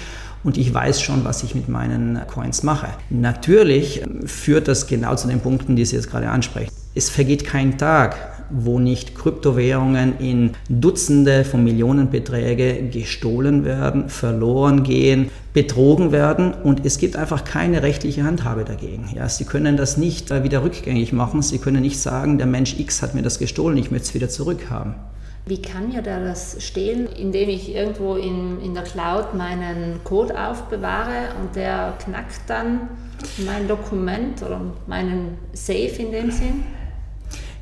und 0.42 0.56
ich 0.56 0.72
weiß 0.72 1.02
schon, 1.02 1.24
was 1.24 1.42
ich 1.42 1.54
mit 1.54 1.68
meinen 1.68 2.20
Coins 2.26 2.62
mache. 2.62 2.88
Natürlich 3.10 4.02
führt 4.24 4.68
das 4.68 4.86
genau 4.86 5.16
zu 5.16 5.28
den 5.28 5.40
Punkten, 5.40 5.76
die 5.76 5.84
Sie 5.84 5.96
jetzt 5.96 6.10
gerade 6.10 6.30
ansprechen. 6.30 6.70
Es 6.94 7.10
vergeht 7.10 7.44
kein 7.44 7.76
Tag, 7.76 8.16
wo 8.50 8.78
nicht 8.78 9.14
Kryptowährungen 9.14 10.18
in 10.18 10.52
Dutzende 10.68 11.44
von 11.44 11.64
Millionenbeträge 11.64 12.88
gestohlen 12.90 13.64
werden, 13.64 14.08
verloren 14.08 14.82
gehen, 14.82 15.30
betrogen 15.52 16.12
werden 16.12 16.52
und 16.52 16.84
es 16.84 16.98
gibt 16.98 17.16
einfach 17.16 17.44
keine 17.44 17.82
rechtliche 17.82 18.24
Handhabe 18.24 18.64
dagegen. 18.64 19.08
Ja, 19.14 19.28
Sie 19.28 19.44
können 19.44 19.76
das 19.76 19.96
nicht 19.96 20.30
äh, 20.30 20.42
wieder 20.42 20.64
rückgängig 20.64 21.12
machen. 21.12 21.42
Sie 21.42 21.58
können 21.58 21.82
nicht 21.82 22.00
sagen, 22.00 22.38
der 22.38 22.46
Mensch 22.46 22.78
X 22.78 23.02
hat 23.02 23.14
mir 23.14 23.22
das 23.22 23.38
gestohlen, 23.38 23.76
ich 23.76 23.90
möchte 23.90 24.08
es 24.08 24.14
wieder 24.14 24.28
zurückhaben. 24.28 24.94
Wie 25.46 25.60
kann 25.60 25.88
mir 25.88 26.00
da 26.00 26.20
das 26.20 26.56
stehlen, 26.64 27.06
indem 27.06 27.50
ich 27.50 27.74
irgendwo 27.74 28.16
in, 28.16 28.60
in 28.62 28.72
der 28.72 28.82
Cloud 28.82 29.34
meinen 29.34 30.00
Code 30.02 30.34
aufbewahre 30.40 31.28
und 31.38 31.54
der 31.54 31.92
knackt 32.02 32.40
dann 32.48 32.88
mein 33.44 33.68
Dokument 33.68 34.42
oder 34.42 34.60
meinen 34.86 35.36
Safe 35.52 35.96
in 35.98 36.12
dem 36.12 36.30
Sinn? 36.30 36.64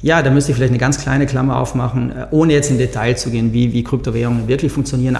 Ja, 0.03 0.21
da 0.21 0.31
müsste 0.31 0.51
ich 0.51 0.57
vielleicht 0.57 0.73
eine 0.73 0.81
ganz 0.81 0.99
kleine 0.99 1.27
Klammer 1.27 1.59
aufmachen, 1.59 2.11
äh, 2.11 2.27
ohne 2.33 2.53
jetzt 2.53 2.71
in 2.71 2.79
Detail 2.79 3.17
zu 3.17 3.31
gehen, 3.31 3.53
wie, 3.53 3.73
wie 3.73 3.85
Kryptowährungen 3.85 4.49
wirklich 4.49 4.73
funktionieren. 4.73 5.19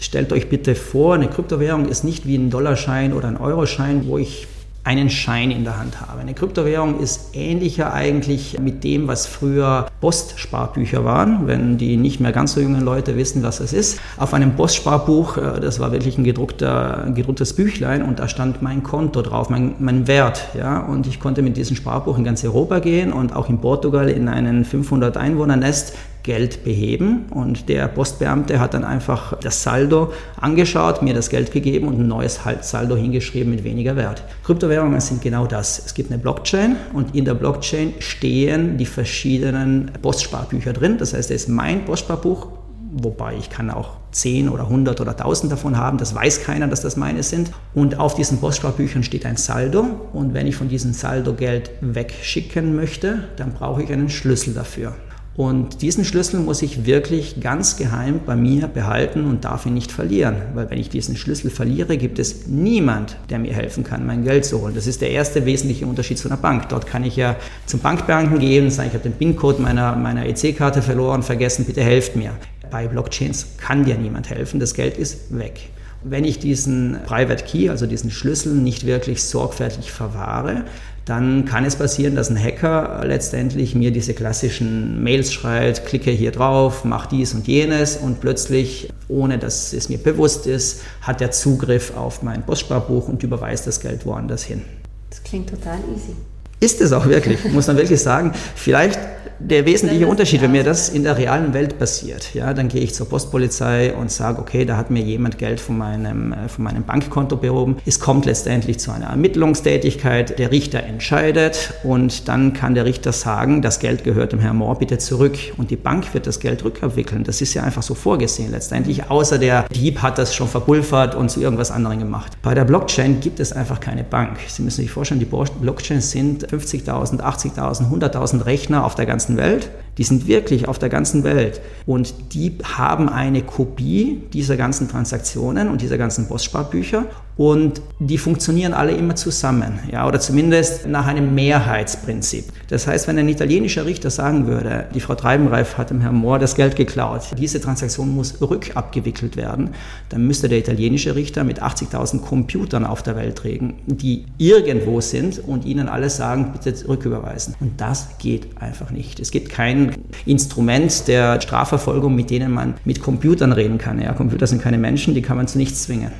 Stellt 0.00 0.32
euch 0.32 0.48
bitte 0.48 0.74
vor, 0.74 1.14
eine 1.14 1.28
Kryptowährung 1.28 1.88
ist 1.88 2.04
nicht 2.04 2.26
wie 2.26 2.36
ein 2.36 2.50
Dollarschein 2.50 3.12
oder 3.12 3.28
ein 3.28 3.36
Euroschein, 3.36 4.06
wo 4.06 4.18
ich 4.18 4.46
einen 4.84 5.08
Schein 5.08 5.50
in 5.50 5.64
der 5.64 5.78
Hand 5.78 6.00
habe. 6.00 6.20
Eine 6.20 6.34
Kryptowährung 6.34 7.00
ist 7.00 7.34
ähnlicher 7.34 7.94
eigentlich 7.94 8.58
mit 8.60 8.84
dem, 8.84 9.08
was 9.08 9.26
früher 9.26 9.86
Postspartücher 10.00 11.04
waren, 11.04 11.46
wenn 11.46 11.78
die 11.78 11.96
nicht 11.96 12.20
mehr 12.20 12.32
ganz 12.32 12.52
so 12.52 12.60
jungen 12.60 12.82
Leute 12.82 13.16
wissen, 13.16 13.42
was 13.42 13.58
das 13.58 13.72
ist. 13.72 13.98
Auf 14.18 14.34
einem 14.34 14.54
Postsparbuch, 14.56 15.38
äh, 15.38 15.60
das 15.60 15.80
war 15.80 15.90
wirklich 15.92 16.18
ein, 16.18 16.24
gedruckter, 16.24 17.10
gedrucktes 17.14 17.54
Büchlein 17.54 18.02
und 18.02 18.18
da 18.18 18.28
stand 18.28 18.60
mein 18.60 18.82
Konto 18.82 19.22
drauf, 19.22 19.48
mein, 19.48 19.74
mein 19.78 20.06
Wert. 20.06 20.48
Ja? 20.54 20.80
Und 20.80 21.06
ich 21.06 21.18
konnte 21.18 21.40
mit 21.40 21.56
diesem 21.56 21.76
Sparbuch 21.76 22.18
in 22.18 22.24
ganz 22.24 22.44
Europa 22.44 22.80
gehen 22.80 23.12
und 23.12 23.34
auch 23.34 23.48
in 23.48 23.58
Portugal 23.58 24.10
in 24.10 24.28
einen 24.28 24.66
500 24.66 25.16
Einwohner-Nest 25.16 25.94
Geld 26.24 26.64
beheben 26.64 27.26
und 27.30 27.68
der 27.68 27.86
Postbeamte 27.86 28.58
hat 28.58 28.72
dann 28.72 28.82
einfach 28.82 29.38
das 29.40 29.62
Saldo 29.62 30.12
angeschaut, 30.40 31.02
mir 31.02 31.12
das 31.12 31.28
Geld 31.28 31.52
gegeben 31.52 31.86
und 31.86 32.00
ein 32.00 32.08
neues 32.08 32.40
Saldo 32.62 32.96
hingeschrieben 32.96 33.50
mit 33.50 33.62
weniger 33.62 33.94
Wert. 33.94 34.24
Kryptowährungen 34.42 35.00
sind 35.00 35.20
genau 35.20 35.46
das. 35.46 35.80
Es 35.84 35.92
gibt 35.92 36.10
eine 36.10 36.20
Blockchain 36.20 36.76
und 36.94 37.14
in 37.14 37.26
der 37.26 37.34
Blockchain 37.34 37.92
stehen 37.98 38.78
die 38.78 38.86
verschiedenen 38.86 39.92
Postsparbücher 40.00 40.72
drin. 40.72 40.96
Das 40.98 41.12
heißt, 41.12 41.30
es 41.30 41.42
ist 41.42 41.48
mein 41.48 41.84
Postsparbuch, 41.84 42.48
wobei 42.92 43.36
ich 43.36 43.50
kann 43.50 43.70
auch 43.70 43.98
10 44.12 44.48
oder 44.48 44.64
100 44.64 45.02
oder 45.02 45.10
1000 45.10 45.52
davon 45.52 45.76
haben, 45.76 45.98
das 45.98 46.14
weiß 46.14 46.42
keiner, 46.42 46.68
dass 46.68 46.80
das 46.80 46.96
meine 46.96 47.22
sind. 47.22 47.50
Und 47.74 48.00
auf 48.00 48.14
diesen 48.14 48.38
Postsparbüchern 48.38 49.02
steht 49.02 49.26
ein 49.26 49.36
Saldo 49.36 49.84
und 50.14 50.32
wenn 50.32 50.46
ich 50.46 50.56
von 50.56 50.68
diesem 50.68 50.94
Saldo 50.94 51.34
Geld 51.34 51.70
wegschicken 51.82 52.74
möchte, 52.74 53.24
dann 53.36 53.52
brauche 53.52 53.82
ich 53.82 53.92
einen 53.92 54.08
Schlüssel 54.08 54.54
dafür. 54.54 54.94
Und 55.36 55.82
diesen 55.82 56.04
Schlüssel 56.04 56.38
muss 56.38 56.62
ich 56.62 56.86
wirklich 56.86 57.40
ganz 57.40 57.76
geheim 57.76 58.20
bei 58.24 58.36
mir 58.36 58.68
behalten 58.68 59.24
und 59.24 59.44
darf 59.44 59.66
ihn 59.66 59.74
nicht 59.74 59.90
verlieren. 59.90 60.36
Weil 60.54 60.70
wenn 60.70 60.78
ich 60.78 60.90
diesen 60.90 61.16
Schlüssel 61.16 61.50
verliere, 61.50 61.96
gibt 61.96 62.20
es 62.20 62.46
niemand, 62.46 63.16
der 63.30 63.40
mir 63.40 63.52
helfen 63.52 63.82
kann, 63.82 64.06
mein 64.06 64.22
Geld 64.22 64.44
zu 64.44 64.60
holen. 64.60 64.76
Das 64.76 64.86
ist 64.86 65.00
der 65.00 65.10
erste 65.10 65.44
wesentliche 65.44 65.86
Unterschied 65.86 66.18
zu 66.18 66.28
einer 66.28 66.36
Bank. 66.36 66.68
Dort 66.68 66.86
kann 66.86 67.02
ich 67.02 67.16
ja 67.16 67.34
zum 67.66 67.80
Bankbeamten 67.80 68.38
gehen 68.38 68.66
und 68.66 68.70
sagen, 68.70 68.90
ich 68.90 68.94
habe 68.94 69.02
den 69.02 69.18
PIN-Code 69.18 69.60
meiner, 69.60 69.96
meiner 69.96 70.24
EC-Karte 70.24 70.82
verloren, 70.82 71.24
vergessen, 71.24 71.64
bitte 71.64 71.82
helft 71.82 72.14
mir. 72.14 72.30
Bei 72.70 72.86
Blockchains 72.86 73.56
kann 73.58 73.84
dir 73.84 73.96
niemand 73.96 74.30
helfen, 74.30 74.60
das 74.60 74.74
Geld 74.74 74.96
ist 74.96 75.36
weg. 75.36 75.70
Wenn 76.04 76.24
ich 76.24 76.38
diesen 76.38 76.98
Private 77.06 77.44
Key, 77.44 77.70
also 77.70 77.86
diesen 77.86 78.10
Schlüssel, 78.10 78.52
nicht 78.52 78.86
wirklich 78.86 79.24
sorgfältig 79.24 79.90
verwahre, 79.90 80.64
dann 81.04 81.44
kann 81.44 81.64
es 81.64 81.76
passieren, 81.76 82.14
dass 82.14 82.30
ein 82.30 82.42
Hacker 82.42 83.02
letztendlich 83.04 83.74
mir 83.74 83.90
diese 83.90 84.14
klassischen 84.14 85.02
Mails 85.02 85.32
schreibt, 85.32 85.84
klicke 85.84 86.10
hier 86.10 86.32
drauf, 86.32 86.84
mach 86.84 87.06
dies 87.06 87.34
und 87.34 87.46
jenes 87.46 87.96
und 87.96 88.20
plötzlich, 88.20 88.90
ohne 89.08 89.38
dass 89.38 89.74
es 89.74 89.90
mir 89.90 89.98
bewusst 89.98 90.46
ist, 90.46 90.80
hat 91.02 91.20
er 91.20 91.30
Zugriff 91.30 91.94
auf 91.94 92.22
mein 92.22 92.42
Postsparbuch 92.42 93.08
und 93.08 93.22
überweist 93.22 93.66
das 93.66 93.80
Geld 93.80 94.06
woanders 94.06 94.44
hin. 94.44 94.62
Das 95.10 95.22
klingt 95.22 95.50
total 95.50 95.78
easy. 95.94 96.16
Ist 96.60 96.80
es 96.80 96.92
auch 96.92 97.06
wirklich, 97.06 97.44
muss 97.52 97.66
man 97.66 97.76
wirklich 97.76 98.00
sagen. 98.00 98.32
Vielleicht 98.54 98.98
der 99.38 99.66
wesentliche 99.66 100.06
Unterschied, 100.06 100.42
wenn 100.42 100.52
mir 100.52 100.64
das 100.64 100.88
in 100.88 101.02
der 101.02 101.18
realen 101.18 101.54
Welt 101.54 101.78
passiert, 101.78 102.34
ja, 102.34 102.54
dann 102.54 102.68
gehe 102.68 102.80
ich 102.80 102.94
zur 102.94 103.08
Postpolizei 103.08 103.94
und 103.94 104.10
sage, 104.10 104.40
okay, 104.40 104.64
da 104.64 104.76
hat 104.76 104.90
mir 104.90 105.02
jemand 105.02 105.38
Geld 105.38 105.60
von 105.60 105.78
meinem, 105.78 106.32
äh, 106.32 106.48
von 106.48 106.64
meinem 106.64 106.84
Bankkonto 106.84 107.36
behoben. 107.36 107.76
Es 107.84 108.00
kommt 108.00 108.26
letztendlich 108.26 108.78
zu 108.78 108.92
einer 108.92 109.06
Ermittlungstätigkeit, 109.06 110.38
der 110.38 110.50
Richter 110.50 110.82
entscheidet 110.84 111.74
und 111.82 112.28
dann 112.28 112.52
kann 112.52 112.74
der 112.74 112.84
Richter 112.84 113.12
sagen, 113.12 113.62
das 113.62 113.80
Geld 113.80 114.04
gehört 114.04 114.32
dem 114.32 114.40
Herrn 114.40 114.56
Mohr 114.56 114.78
bitte 114.78 114.98
zurück 114.98 115.36
und 115.56 115.70
die 115.70 115.76
Bank 115.76 116.14
wird 116.14 116.26
das 116.26 116.40
Geld 116.40 116.64
rückabwickeln. 116.64 117.24
Das 117.24 117.40
ist 117.40 117.54
ja 117.54 117.62
einfach 117.62 117.82
so 117.82 117.94
vorgesehen 117.94 118.50
letztendlich, 118.50 119.10
außer 119.10 119.38
der 119.38 119.66
Dieb 119.74 120.02
hat 120.02 120.18
das 120.18 120.34
schon 120.34 120.48
verpulvert 120.48 121.14
und 121.14 121.30
zu 121.30 121.40
irgendwas 121.40 121.70
anderem 121.70 121.98
gemacht. 121.98 122.32
Bei 122.42 122.54
der 122.54 122.64
Blockchain 122.64 123.20
gibt 123.20 123.40
es 123.40 123.52
einfach 123.52 123.80
keine 123.80 124.04
Bank. 124.04 124.38
Sie 124.48 124.62
müssen 124.62 124.82
sich 124.82 124.90
vorstellen, 124.90 125.20
die 125.20 125.26
Blockchains 125.26 126.10
sind 126.10 126.46
50.000, 126.46 127.20
80.000, 127.20 127.90
100.000 127.90 128.46
Rechner 128.46 128.84
auf 128.84 128.94
der 128.94 129.06
ganzen 129.06 129.23
ganzen 129.24 129.36
Welt. 129.36 129.70
Die 129.96 130.04
sind 130.04 130.26
wirklich 130.26 130.66
auf 130.66 130.78
der 130.78 130.88
ganzen 130.88 131.22
Welt. 131.22 131.60
Und 131.86 132.34
die 132.34 132.58
haben 132.64 133.08
eine 133.08 133.42
Kopie 133.42 134.22
dieser 134.32 134.56
ganzen 134.56 134.88
Transaktionen 134.88 135.70
und 135.70 135.80
dieser 135.80 135.98
ganzen 135.98 136.26
Postsparbücher. 136.26 137.06
Und 137.36 137.82
die 137.98 138.18
funktionieren 138.18 138.74
alle 138.74 138.92
immer 138.92 139.16
zusammen, 139.16 139.80
ja, 139.90 140.06
oder 140.06 140.20
zumindest 140.20 140.86
nach 140.86 141.06
einem 141.06 141.34
Mehrheitsprinzip. 141.34 142.44
Das 142.68 142.86
heißt, 142.86 143.08
wenn 143.08 143.18
ein 143.18 143.28
italienischer 143.28 143.86
Richter 143.86 144.10
sagen 144.10 144.46
würde, 144.46 144.86
die 144.94 145.00
Frau 145.00 145.16
Treibenreif 145.16 145.76
hat 145.76 145.90
dem 145.90 146.00
Herrn 146.00 146.14
Mohr 146.14 146.38
das 146.38 146.54
Geld 146.54 146.76
geklaut, 146.76 147.22
diese 147.36 147.60
Transaktion 147.60 148.14
muss 148.14 148.40
rückabgewickelt 148.40 149.36
werden, 149.36 149.70
dann 150.10 150.26
müsste 150.26 150.48
der 150.48 150.58
italienische 150.58 151.16
Richter 151.16 151.42
mit 151.42 151.60
80.000 151.60 152.20
Computern 152.20 152.84
auf 152.86 153.02
der 153.02 153.16
Welt 153.16 153.42
reden, 153.42 153.74
die 153.86 154.26
irgendwo 154.38 155.00
sind 155.00 155.40
und 155.44 155.64
ihnen 155.64 155.88
alles 155.88 156.16
sagen, 156.16 156.52
bitte 156.52 156.88
rücküberweisen. 156.88 157.56
Und 157.58 157.80
das 157.80 158.18
geht 158.18 158.60
einfach 158.60 158.90
nicht. 158.90 159.18
Es 159.18 159.32
gibt 159.32 159.48
kein 159.48 159.96
Instrument 160.24 161.08
der 161.08 161.40
Strafverfolgung, 161.40 162.14
mit 162.14 162.30
denen 162.30 162.52
man 162.52 162.74
mit 162.84 163.00
Computern 163.00 163.52
reden 163.52 163.78
kann. 163.78 164.00
Ja, 164.00 164.12
Computer 164.12 164.46
sind 164.46 164.62
keine 164.62 164.78
Menschen, 164.78 165.14
die 165.14 165.22
kann 165.22 165.36
man 165.36 165.48
zu 165.48 165.58
nichts 165.58 165.82
zwingen. 165.82 166.12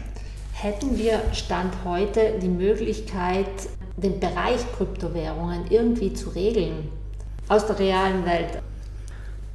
Hätten 0.65 0.97
wir 0.97 1.21
Stand 1.35 1.75
heute 1.85 2.39
die 2.41 2.49
Möglichkeit, 2.49 3.45
den 3.99 4.19
Bereich 4.19 4.61
Kryptowährungen 4.75 5.65
irgendwie 5.69 6.15
zu 6.15 6.31
regeln 6.31 6.89
aus 7.49 7.67
der 7.67 7.79
realen 7.79 8.25
Welt? 8.25 8.63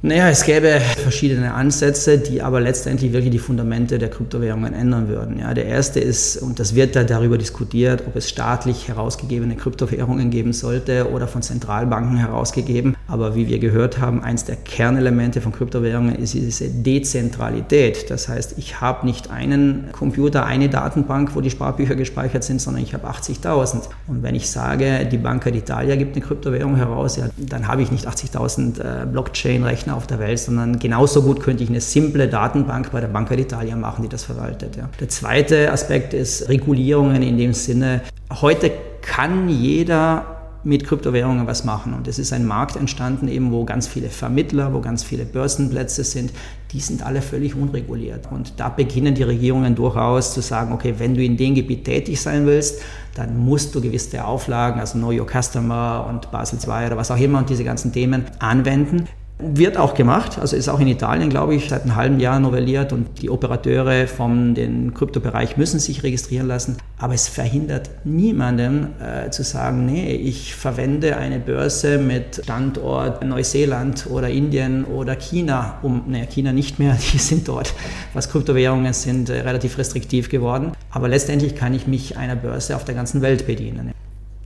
Naja, 0.02 0.28
es 0.28 0.44
gäbe 0.44 0.78
verschiedene 0.78 1.52
Ansätze, 1.52 2.16
die 2.16 2.40
aber 2.40 2.60
letztendlich 2.60 3.12
wirklich 3.12 3.32
die 3.32 3.40
Fundamente 3.40 3.98
der 3.98 4.08
Kryptowährungen 4.08 4.72
ändern 4.72 5.08
würden. 5.08 5.40
Ja, 5.40 5.52
der 5.52 5.66
erste 5.66 5.98
ist, 5.98 6.36
und 6.36 6.60
das 6.60 6.76
wird 6.76 6.94
da 6.94 7.02
darüber 7.02 7.38
diskutiert, 7.38 8.04
ob 8.06 8.14
es 8.14 8.28
staatlich 8.28 8.86
herausgegebene 8.86 9.56
Kryptowährungen 9.56 10.30
geben 10.30 10.52
sollte 10.52 11.10
oder 11.10 11.26
von 11.26 11.42
Zentralbanken 11.42 12.18
herausgegeben. 12.18 12.94
Aber 13.10 13.34
wie 13.34 13.48
wir 13.48 13.58
gehört 13.58 14.00
haben, 14.00 14.22
eins 14.22 14.44
der 14.44 14.56
Kernelemente 14.56 15.40
von 15.40 15.52
Kryptowährungen 15.52 16.14
ist 16.14 16.34
diese 16.34 16.68
Dezentralität. 16.68 18.10
Das 18.10 18.28
heißt, 18.28 18.54
ich 18.58 18.80
habe 18.80 19.06
nicht 19.06 19.30
einen 19.30 19.88
Computer, 19.92 20.46
eine 20.46 20.68
Datenbank, 20.68 21.34
wo 21.34 21.40
die 21.40 21.50
Sparbücher 21.50 21.96
gespeichert 21.96 22.44
sind, 22.44 22.60
sondern 22.60 22.82
ich 22.82 22.94
habe 22.94 23.08
80.000. 23.08 23.88
Und 24.06 24.22
wenn 24.22 24.34
ich 24.34 24.50
sage, 24.50 25.06
die 25.10 25.18
Banca 25.18 25.50
d'Italia 25.50 25.96
gibt 25.96 26.16
eine 26.16 26.24
Kryptowährung 26.24 26.76
heraus, 26.76 27.16
ja, 27.16 27.28
dann 27.36 27.66
habe 27.66 27.82
ich 27.82 27.90
nicht 27.90 28.06
80.000 28.06 29.02
äh, 29.02 29.06
Blockchain-Rechner 29.06 29.80
Rechner 29.80 29.96
auf 29.96 30.06
der 30.06 30.18
Welt, 30.18 30.38
sondern 30.38 30.78
genauso 30.78 31.22
gut 31.22 31.40
könnte 31.40 31.64
ich 31.64 31.70
eine 31.70 31.80
simple 31.80 32.28
Datenbank 32.28 32.90
bei 32.92 33.00
der 33.00 33.08
Banca 33.08 33.34
d'Italia 33.34 33.76
machen, 33.76 34.02
die 34.02 34.08
das 34.08 34.24
verwaltet. 34.24 34.76
Ja. 34.76 34.88
Der 34.98 35.08
zweite 35.08 35.72
Aspekt 35.72 36.12
ist 36.12 36.48
Regulierungen 36.48 37.22
in 37.22 37.38
dem 37.38 37.54
Sinne, 37.54 38.02
heute 38.40 38.70
kann 39.00 39.48
jeder 39.48 40.39
mit 40.62 40.84
Kryptowährungen 40.84 41.46
was 41.46 41.64
machen. 41.64 41.94
Und 41.94 42.06
es 42.08 42.18
ist 42.18 42.32
ein 42.32 42.46
Markt 42.46 42.76
entstanden, 42.76 43.28
eben 43.28 43.52
wo 43.52 43.64
ganz 43.64 43.86
viele 43.86 44.10
Vermittler, 44.10 44.72
wo 44.74 44.80
ganz 44.80 45.02
viele 45.02 45.24
Börsenplätze 45.24 46.04
sind, 46.04 46.32
die 46.72 46.80
sind 46.80 47.04
alle 47.04 47.22
völlig 47.22 47.54
unreguliert. 47.54 48.28
Und 48.30 48.54
da 48.58 48.68
beginnen 48.68 49.14
die 49.14 49.22
Regierungen 49.22 49.74
durchaus 49.74 50.34
zu 50.34 50.40
sagen, 50.40 50.72
okay, 50.72 50.94
wenn 50.98 51.14
du 51.14 51.24
in 51.24 51.36
dem 51.36 51.54
Gebiet 51.54 51.84
tätig 51.84 52.20
sein 52.20 52.46
willst, 52.46 52.82
dann 53.14 53.36
musst 53.36 53.74
du 53.74 53.80
gewisse 53.80 54.24
Auflagen, 54.24 54.80
also 54.80 54.98
Know 54.98 55.10
Your 55.10 55.26
Customer 55.26 56.06
und 56.08 56.30
Basel 56.30 56.58
II 56.58 56.86
oder 56.86 56.96
was 56.96 57.10
auch 57.10 57.18
immer 57.18 57.38
und 57.38 57.50
diese 57.50 57.64
ganzen 57.64 57.92
Themen 57.92 58.24
anwenden. 58.38 59.08
Wird 59.42 59.76
auch 59.76 59.94
gemacht, 59.94 60.38
also 60.38 60.56
ist 60.56 60.68
auch 60.68 60.80
in 60.80 60.88
Italien, 60.88 61.30
glaube 61.30 61.54
ich, 61.54 61.68
seit 61.68 61.82
einem 61.82 61.96
halben 61.96 62.20
Jahr 62.20 62.40
novelliert 62.40 62.92
und 62.92 63.22
die 63.22 63.30
Operateure 63.30 64.06
vom 64.06 64.54
Kryptobereich 64.94 65.56
müssen 65.56 65.80
sich 65.80 66.02
registrieren 66.02 66.46
lassen. 66.46 66.76
Aber 66.98 67.14
es 67.14 67.28
verhindert 67.28 67.90
niemanden 68.04 68.88
äh, 69.00 69.30
zu 69.30 69.42
sagen, 69.42 69.86
nee, 69.86 70.14
ich 70.14 70.54
verwende 70.54 71.16
eine 71.16 71.38
Börse 71.38 71.98
mit 71.98 72.42
Standort 72.44 73.24
Neuseeland 73.24 74.06
oder 74.10 74.28
Indien 74.28 74.84
oder 74.84 75.16
China, 75.16 75.78
um, 75.82 76.04
naja, 76.08 76.26
China 76.26 76.52
nicht 76.52 76.78
mehr, 76.78 76.96
die 77.12 77.18
sind 77.18 77.48
dort, 77.48 77.74
was 78.14 78.30
Kryptowährungen 78.30 78.92
sind, 78.92 79.30
äh, 79.30 79.40
relativ 79.40 79.78
restriktiv 79.78 80.28
geworden. 80.28 80.72
Aber 80.90 81.08
letztendlich 81.08 81.54
kann 81.54 81.74
ich 81.74 81.86
mich 81.86 82.16
einer 82.16 82.36
Börse 82.36 82.76
auf 82.76 82.84
der 82.84 82.94
ganzen 82.94 83.22
Welt 83.22 83.46
bedienen. 83.46 83.92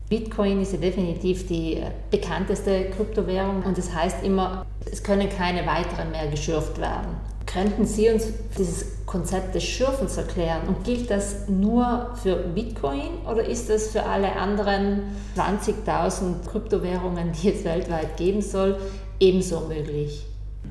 Bitcoin 0.09 0.61
ist 0.61 0.73
ja 0.73 0.79
definitiv 0.79 1.47
die 1.47 1.75
äh, 1.75 1.91
bekannteste 2.11 2.91
Kryptowährung 2.91 3.63
und 3.63 3.79
das 3.79 3.95
heißt 3.95 4.23
immer, 4.23 4.67
es 4.91 5.03
können 5.03 5.29
keine 5.31 5.67
weiteren 5.67 6.11
mehr 6.11 6.29
geschürft 6.29 6.79
werden. 6.79 7.17
Könnten 7.47 7.87
Sie 7.87 8.11
uns 8.11 8.27
dieses 8.59 9.07
Konzept 9.07 9.55
des 9.55 9.65
Schürfens 9.65 10.17
erklären 10.17 10.63
und 10.67 10.85
gilt 10.85 11.11
das 11.11 11.49
nur 11.49 12.11
für 12.23 12.37
Bitcoin 12.37 13.19
oder 13.31 13.45
ist 13.47 13.71
das 13.71 13.89
für 13.89 14.03
alle 14.03 14.35
anderen 14.37 15.03
20.000 15.37 16.47
Kryptowährungen, 16.51 17.33
die 17.33 17.53
es 17.53 17.65
weltweit 17.65 18.17
geben 18.17 18.43
soll, 18.43 18.77
ebenso 19.21 19.61
möglich? 19.61 20.27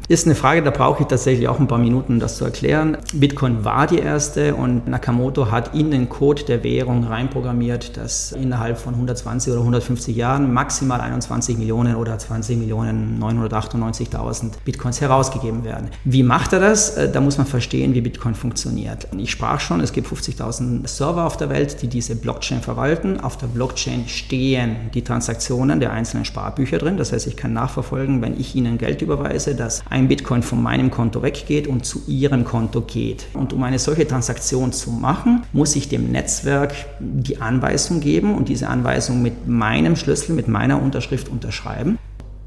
Ist 0.09 0.25
eine 0.25 0.35
Frage, 0.35 0.61
da 0.61 0.69
brauche 0.69 1.03
ich 1.03 1.07
tatsächlich 1.07 1.47
auch 1.47 1.61
ein 1.61 1.67
paar 1.69 1.77
Minuten, 1.77 2.13
um 2.15 2.19
das 2.19 2.35
zu 2.35 2.43
erklären. 2.43 2.97
Bitcoin 3.13 3.63
war 3.63 3.87
die 3.87 3.99
erste 3.99 4.53
und 4.53 4.85
Nakamoto 4.85 5.49
hat 5.49 5.73
in 5.73 5.91
den 5.91 6.09
Code 6.09 6.43
der 6.43 6.61
Währung 6.61 7.05
reinprogrammiert, 7.05 7.95
dass 7.95 8.33
innerhalb 8.33 8.77
von 8.77 8.95
120 8.95 9.53
oder 9.53 9.61
150 9.61 10.13
Jahren 10.13 10.53
maximal 10.53 10.99
21 10.99 11.57
Millionen 11.57 11.95
oder 11.95 12.19
20 12.19 12.57
Millionen 12.57 13.17
998.000 13.23 14.51
Bitcoins 14.65 14.99
herausgegeben 14.99 15.63
werden. 15.63 15.89
Wie 16.03 16.23
macht 16.23 16.51
er 16.51 16.59
das? 16.59 16.97
Äh, 16.97 17.09
da 17.09 17.21
muss 17.21 17.37
man 17.37 17.47
verstehen, 17.47 17.93
wie 17.93 18.01
Bitcoin 18.01 18.35
funktioniert. 18.35 19.07
Ich 19.17 19.31
sprach 19.31 19.61
schon, 19.61 19.79
es 19.79 19.93
gibt 19.93 20.07
50.000 20.07 20.85
Server 20.85 21.23
auf 21.23 21.37
der 21.37 21.49
Welt, 21.49 21.81
die 21.81 21.87
diese 21.87 22.17
Blockchain 22.17 22.59
verwalten. 22.59 23.21
Auf 23.21 23.37
der 23.37 23.47
Blockchain 23.47 24.09
stehen 24.09 24.75
die 24.93 25.01
Transaktionen 25.01 25.79
der 25.79 25.93
einzelnen 25.93 26.25
Sparbücher 26.25 26.77
drin. 26.77 26.97
Das 26.97 27.13
heißt, 27.13 27.25
ich 27.25 27.37
kann 27.37 27.53
nachverfolgen, 27.53 28.21
wenn 28.21 28.37
ich 28.37 28.53
Ihnen 28.53 28.77
Geld 28.77 29.01
überweise, 29.01 29.55
dass 29.55 29.81
ein 29.93 30.07
Bitcoin 30.07 30.41
von 30.41 30.61
meinem 30.61 30.89
Konto 30.89 31.21
weggeht 31.21 31.67
und 31.67 31.85
zu 31.85 32.01
Ihrem 32.07 32.43
Konto 32.43 32.81
geht. 32.81 33.27
Und 33.33 33.53
um 33.53 33.61
eine 33.63 33.77
solche 33.77 34.07
Transaktion 34.07 34.73
zu 34.73 34.89
machen, 34.89 35.43
muss 35.53 35.75
ich 35.75 35.87
dem 35.87 36.11
Netzwerk 36.11 36.73
die 36.99 37.39
Anweisung 37.39 37.99
geben 37.99 38.35
und 38.35 38.49
diese 38.49 38.67
Anweisung 38.67 39.21
mit 39.21 39.47
meinem 39.47 39.95
Schlüssel, 39.95 40.35
mit 40.35 40.47
meiner 40.47 40.81
Unterschrift 40.81 41.29
unterschreiben. 41.29 41.99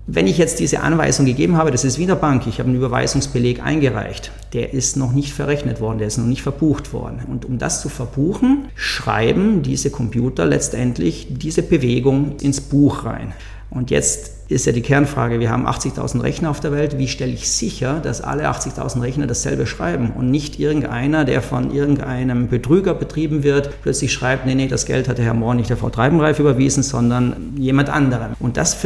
Wenn 0.09 0.27
ich 0.27 0.39
jetzt 0.39 0.61
diese 0.61 0.81
Anweisung 0.81 1.27
gegeben 1.27 1.57
habe, 1.57 1.73
das 1.73 1.85
ist 1.85 1.99
wie 1.99 2.03
in 2.03 2.09
der 2.09 2.15
Bank, 2.15 2.47
ich 2.47 2.59
habe 2.59 2.69
einen 2.69 2.79
Überweisungsbeleg 2.79 3.65
eingereicht, 3.65 4.31
der 4.53 4.73
ist 4.73 4.97
noch 4.97 5.13
nicht 5.13 5.33
verrechnet 5.33 5.81
worden, 5.81 5.99
der 5.99 6.07
ist 6.07 6.19
noch 6.19 6.27
nicht 6.27 6.43
verbucht 6.43 6.93
worden. 6.93 7.23
Und 7.29 7.45
um 7.45 7.59
das 7.59 7.81
zu 7.81 7.89
verbuchen, 7.89 8.69
schreiben 8.77 9.63
diese 9.63 9.91
Computer 9.91 10.47
letztendlich 10.47 11.29
diese 11.31 11.63
Bewegung 11.63 12.37
ins 12.41 12.61
Buch 12.61 13.05
rein. 13.05 13.33
Und 13.71 13.91
jetzt 13.91 14.37
ist 14.49 14.65
ja 14.65 14.73
die 14.73 14.81
Kernfrage, 14.81 15.41
wir 15.41 15.51
haben 15.51 15.67
80.000 15.67 16.23
Rechner 16.23 16.51
auf 16.51 16.61
der 16.61 16.71
Welt, 16.71 16.99
wie 16.99 17.09
stelle 17.09 17.33
ich 17.33 17.51
sicher, 17.51 17.99
dass 18.01 18.21
alle 18.21 18.49
80.000 18.49 19.03
Rechner 19.03 19.27
dasselbe 19.27 19.67
schreiben 19.67 20.13
und 20.17 20.31
nicht 20.31 20.61
irgendeiner, 20.61 21.25
der 21.25 21.43
von 21.43 21.75
irgendeinem 21.75 22.49
Betrüger 22.49 22.95
betrieben 22.95 23.43
wird, 23.43 23.83
plötzlich 23.83 24.13
schreibt, 24.13 24.47
nee, 24.47 24.55
nee, 24.55 24.69
das 24.69 24.87
Geld 24.87 25.09
hat 25.09 25.19
der 25.19 25.25
Herr 25.25 25.35
Mohr 25.35 25.55
nicht 25.55 25.69
der 25.69 25.77
Frau 25.77 25.91
Treibenreif 25.91 26.39
überwiesen, 26.39 26.85
sondern 26.85 27.55
jemand 27.59 27.91
anderem. 27.91 28.35
Und 28.39 28.57
das 28.57 28.77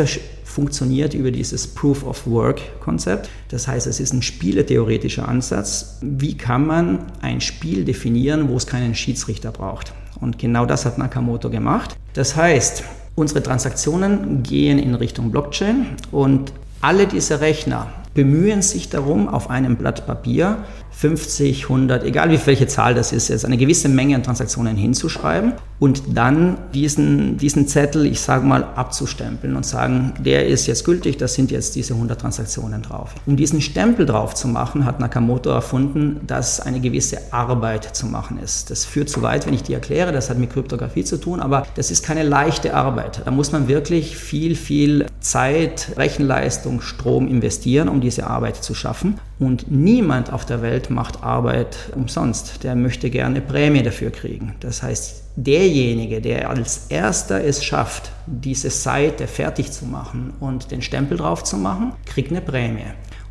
funktioniert 0.44 1.12
über 1.12 1.30
dieses 1.30 1.66
Proof 1.66 2.04
of 2.04 2.26
Work 2.26 2.80
Konzept. 2.80 3.28
Das 3.48 3.68
heißt, 3.68 3.86
es 3.86 4.00
ist 4.00 4.14
ein 4.14 4.22
spieletheoretischer 4.22 5.28
Ansatz. 5.28 5.98
Wie 6.00 6.36
kann 6.36 6.66
man 6.66 7.00
ein 7.20 7.42
Spiel 7.42 7.84
definieren, 7.84 8.48
wo 8.48 8.56
es 8.56 8.66
keinen 8.66 8.94
Schiedsrichter 8.94 9.52
braucht? 9.52 9.92
Und 10.20 10.38
genau 10.38 10.66
das 10.66 10.86
hat 10.86 10.98
Nakamoto 10.98 11.50
gemacht. 11.50 11.96
Das 12.14 12.34
heißt, 12.34 12.82
Unsere 13.20 13.42
Transaktionen 13.42 14.42
gehen 14.42 14.78
in 14.78 14.94
Richtung 14.94 15.30
Blockchain 15.30 15.88
und 16.10 16.54
alle 16.80 17.06
diese 17.06 17.42
Rechner 17.42 17.88
bemühen 18.14 18.62
sich 18.62 18.88
darum, 18.88 19.28
auf 19.28 19.50
einem 19.50 19.76
Blatt 19.76 20.06
Papier 20.06 20.64
50, 21.00 21.64
100, 21.64 22.04
egal 22.04 22.30
wie 22.30 22.38
welche 22.44 22.66
Zahl 22.66 22.94
das 22.94 23.12
ist, 23.12 23.28
jetzt 23.28 23.46
eine 23.46 23.56
gewisse 23.56 23.88
Menge 23.88 24.16
an 24.16 24.22
Transaktionen 24.22 24.76
hinzuschreiben 24.76 25.54
und 25.78 26.02
dann 26.14 26.58
diesen, 26.74 27.38
diesen 27.38 27.66
Zettel, 27.66 28.04
ich 28.04 28.20
sage 28.20 28.44
mal, 28.44 28.64
abzustempeln 28.74 29.56
und 29.56 29.64
sagen, 29.64 30.12
der 30.18 30.46
ist 30.46 30.66
jetzt 30.66 30.84
gültig, 30.84 31.16
das 31.16 31.32
sind 31.34 31.50
jetzt 31.50 31.74
diese 31.74 31.94
100 31.94 32.20
Transaktionen 32.20 32.82
drauf. 32.82 33.14
Um 33.24 33.36
diesen 33.36 33.62
Stempel 33.62 34.04
drauf 34.04 34.34
zu 34.34 34.46
machen, 34.46 34.84
hat 34.84 35.00
Nakamoto 35.00 35.48
erfunden, 35.48 36.20
dass 36.26 36.60
eine 36.60 36.80
gewisse 36.80 37.32
Arbeit 37.32 37.96
zu 37.96 38.06
machen 38.06 38.38
ist. 38.38 38.70
Das 38.70 38.84
führt 38.84 39.08
zu 39.08 39.22
weit, 39.22 39.46
wenn 39.46 39.54
ich 39.54 39.62
die 39.62 39.72
erkläre, 39.72 40.12
das 40.12 40.28
hat 40.28 40.38
mit 40.38 40.52
Kryptographie 40.52 41.04
zu 41.04 41.16
tun, 41.18 41.40
aber 41.40 41.66
das 41.76 41.90
ist 41.90 42.04
keine 42.04 42.24
leichte 42.24 42.74
Arbeit. 42.74 43.22
Da 43.24 43.30
muss 43.30 43.52
man 43.52 43.68
wirklich 43.68 44.16
viel, 44.18 44.56
viel 44.56 45.06
Zeit, 45.20 45.92
Rechenleistung, 45.96 46.82
Strom 46.82 47.26
investieren, 47.26 47.88
um 47.88 47.99
diese 48.00 48.26
Arbeit 48.26 48.56
zu 48.56 48.74
schaffen. 48.74 49.18
Und 49.38 49.70
niemand 49.70 50.32
auf 50.32 50.44
der 50.44 50.62
Welt 50.62 50.90
macht 50.90 51.22
Arbeit 51.22 51.76
umsonst. 51.94 52.62
Der 52.64 52.74
möchte 52.74 53.10
gerne 53.10 53.40
Prämie 53.40 53.82
dafür 53.82 54.10
kriegen. 54.10 54.54
Das 54.60 54.82
heißt, 54.82 55.22
derjenige, 55.36 56.20
der 56.20 56.50
als 56.50 56.86
erster 56.88 57.42
es 57.42 57.64
schafft, 57.64 58.12
diese 58.26 58.70
Seite 58.70 59.26
fertig 59.26 59.72
zu 59.72 59.84
machen 59.86 60.34
und 60.40 60.70
den 60.70 60.82
Stempel 60.82 61.18
drauf 61.18 61.44
zu 61.44 61.56
machen, 61.56 61.92
kriegt 62.04 62.30
eine 62.30 62.40
Prämie. 62.40 62.84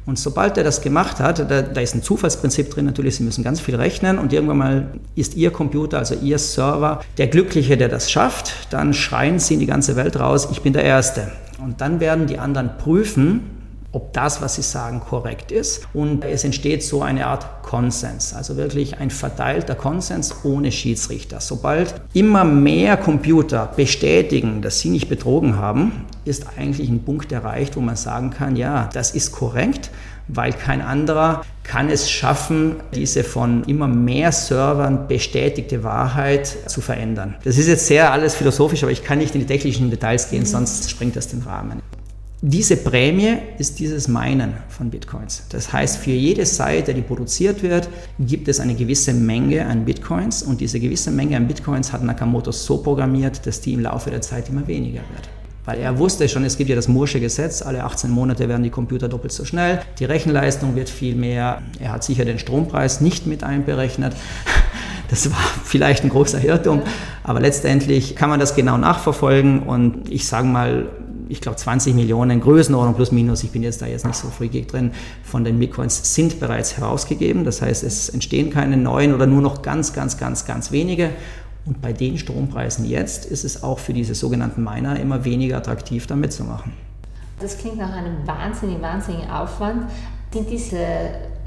Und 0.05 0.17
sobald 0.17 0.57
er 0.57 0.63
das 0.63 0.81
gemacht 0.81 1.19
hat, 1.19 1.37
da, 1.37 1.61
da, 1.61 1.81
ist 1.81 1.93
ein 1.93 2.01
Zufallsprinzip 2.01 2.71
drin 2.71 2.85
natürlich, 2.85 3.17
Sie 3.17 3.23
müssen 3.23 3.43
ganz 3.43 3.59
viel 3.59 3.75
rechnen 3.75 4.17
und 4.17 4.33
irgendwann 4.33 4.57
mal 4.57 4.87
ist 5.13 5.35
Ihr 5.35 5.51
Computer, 5.51 5.99
also 5.99 6.15
Ihr 6.15 6.39
Server, 6.39 7.01
der 7.19 7.27
Glückliche, 7.27 7.77
der 7.77 7.89
das 7.89 8.09
schafft, 8.09 8.53
dann 8.71 8.95
schreien 8.95 9.37
Sie 9.37 9.53
in 9.53 9.59
die 9.59 9.67
ganze 9.67 9.95
Welt 9.95 10.19
raus, 10.19 10.47
ich 10.51 10.63
bin 10.63 10.73
der 10.73 10.83
Erste. 10.83 11.31
Und 11.63 11.81
dann 11.81 11.99
werden 11.99 12.25
die 12.25 12.39
anderen 12.39 12.71
prüfen, 12.79 13.58
ob 13.91 14.13
das, 14.13 14.41
was 14.41 14.55
sie 14.55 14.61
sagen, 14.61 14.99
korrekt 14.99 15.51
ist. 15.51 15.87
Und 15.93 16.23
es 16.23 16.43
entsteht 16.43 16.83
so 16.83 17.01
eine 17.01 17.25
Art 17.25 17.63
Konsens, 17.63 18.33
also 18.33 18.57
wirklich 18.57 18.99
ein 18.99 19.09
verteilter 19.09 19.75
Konsens 19.75 20.35
ohne 20.43 20.71
Schiedsrichter. 20.71 21.39
Sobald 21.41 21.95
immer 22.13 22.43
mehr 22.43 22.97
Computer 22.97 23.71
bestätigen, 23.75 24.61
dass 24.61 24.79
sie 24.79 24.89
nicht 24.89 25.09
betrogen 25.09 25.57
haben, 25.57 26.05
ist 26.25 26.45
eigentlich 26.57 26.89
ein 26.89 27.03
Punkt 27.03 27.31
erreicht, 27.31 27.75
wo 27.75 27.81
man 27.81 27.95
sagen 27.95 28.29
kann, 28.29 28.55
ja, 28.55 28.89
das 28.93 29.11
ist 29.11 29.31
korrekt, 29.31 29.89
weil 30.27 30.53
kein 30.53 30.81
anderer 30.81 31.41
kann 31.63 31.89
es 31.89 32.09
schaffen, 32.09 32.77
diese 32.93 33.23
von 33.23 33.63
immer 33.63 33.87
mehr 33.87 34.31
Servern 34.31 35.07
bestätigte 35.07 35.83
Wahrheit 35.83 36.47
zu 36.67 36.81
verändern. 36.81 37.35
Das 37.43 37.57
ist 37.57 37.67
jetzt 37.67 37.87
sehr 37.87 38.11
alles 38.11 38.35
philosophisch, 38.35 38.83
aber 38.83 38.91
ich 38.91 39.03
kann 39.03 39.17
nicht 39.17 39.33
in 39.35 39.41
die 39.41 39.47
technischen 39.47 39.89
Details 39.89 40.29
gehen, 40.29 40.45
sonst 40.45 40.89
springt 40.89 41.15
das 41.15 41.27
den 41.27 41.41
Rahmen. 41.41 41.81
Diese 42.41 42.77
Prämie 42.77 43.37
ist 43.57 43.79
dieses 43.79 44.07
Meinen 44.07 44.53
von 44.69 44.89
Bitcoins. 44.89 45.43
Das 45.49 45.73
heißt, 45.73 45.97
für 45.97 46.11
jede 46.11 46.45
Seite, 46.45 46.93
die 46.93 47.01
produziert 47.01 47.61
wird, 47.63 47.89
gibt 48.17 48.47
es 48.47 48.61
eine 48.61 48.75
gewisse 48.75 49.11
Menge 49.13 49.65
an 49.65 49.83
Bitcoins 49.83 50.43
und 50.43 50.61
diese 50.61 50.79
gewisse 50.79 51.11
Menge 51.11 51.35
an 51.35 51.49
Bitcoins 51.49 51.91
hat 51.91 52.01
Nakamoto 52.01 52.53
so 52.53 52.77
programmiert, 52.77 53.45
dass 53.45 53.59
die 53.59 53.73
im 53.73 53.81
Laufe 53.81 54.09
der 54.09 54.21
Zeit 54.21 54.47
immer 54.47 54.65
weniger 54.67 55.01
wird. 55.13 55.29
Weil 55.65 55.79
er 55.79 55.99
wusste 55.99 56.29
schon, 56.29 56.45
es 56.45 56.55
gibt 56.55 56.69
ja 56.69 56.77
das 56.77 56.87
Mursche 56.87 57.19
Gesetz, 57.19 57.61
alle 57.61 57.83
18 57.83 58.09
Monate 58.09 58.47
werden 58.47 58.63
die 58.63 58.69
Computer 58.69 59.09
doppelt 59.09 59.33
so 59.33 59.43
schnell, 59.43 59.81
die 59.99 60.05
Rechenleistung 60.05 60.77
wird 60.77 60.89
viel 60.89 61.15
mehr. 61.15 61.61
Er 61.81 61.91
hat 61.91 62.05
sicher 62.05 62.23
den 62.23 62.39
Strompreis 62.39 63.01
nicht 63.01 63.27
mit 63.27 63.43
einberechnet. 63.43 64.15
Das 65.09 65.31
war 65.31 65.39
vielleicht 65.63 66.03
ein 66.03 66.09
großer 66.09 66.43
Irrtum, 66.43 66.83
aber 67.23 67.39
letztendlich 67.39 68.15
kann 68.15 68.29
man 68.29 68.39
das 68.39 68.53
genau 68.53 68.77
nachverfolgen 68.77 69.63
und 69.63 70.07
ich 70.07 70.27
sage 70.27 70.45
mal, 70.45 70.85
ich 71.29 71.41
glaube 71.41 71.57
20 71.57 71.93
Millionen 71.93 72.41
Größenordnung 72.41 72.95
plus 72.95 73.11
minus, 73.11 73.43
ich 73.43 73.51
bin 73.51 73.63
jetzt 73.63 73.81
da 73.81 73.85
jetzt 73.85 74.05
nicht 74.05 74.15
so 74.15 74.27
freakig 74.27 74.67
drin, 74.67 74.91
von 75.23 75.43
den 75.43 75.59
Bitcoins 75.59 76.15
sind 76.15 76.39
bereits 76.39 76.77
herausgegeben. 76.77 77.45
Das 77.45 77.61
heißt, 77.61 77.83
es 77.83 78.09
entstehen 78.09 78.49
keine 78.49 78.75
neuen 78.75 79.13
oder 79.13 79.27
nur 79.27 79.41
noch 79.41 79.61
ganz, 79.61 79.93
ganz, 79.93 80.17
ganz, 80.17 80.45
ganz 80.45 80.71
wenige. 80.71 81.11
Und 81.65 81.81
bei 81.81 81.93
den 81.93 82.17
Strompreisen 82.17 82.85
jetzt 82.85 83.25
ist 83.25 83.45
es 83.45 83.63
auch 83.63 83.79
für 83.79 83.93
diese 83.93 84.15
sogenannten 84.15 84.63
Miner 84.63 84.99
immer 84.99 85.23
weniger 85.23 85.57
attraktiv, 85.57 86.07
da 86.07 86.15
mitzumachen. 86.15 86.73
Das 87.39 87.57
klingt 87.57 87.77
nach 87.77 87.93
einem 87.93 88.25
wahnsinnigen, 88.25 88.81
wahnsinnigen 88.81 89.29
Aufwand. 89.29 89.85
Sind 90.33 90.49
diese 90.49 90.77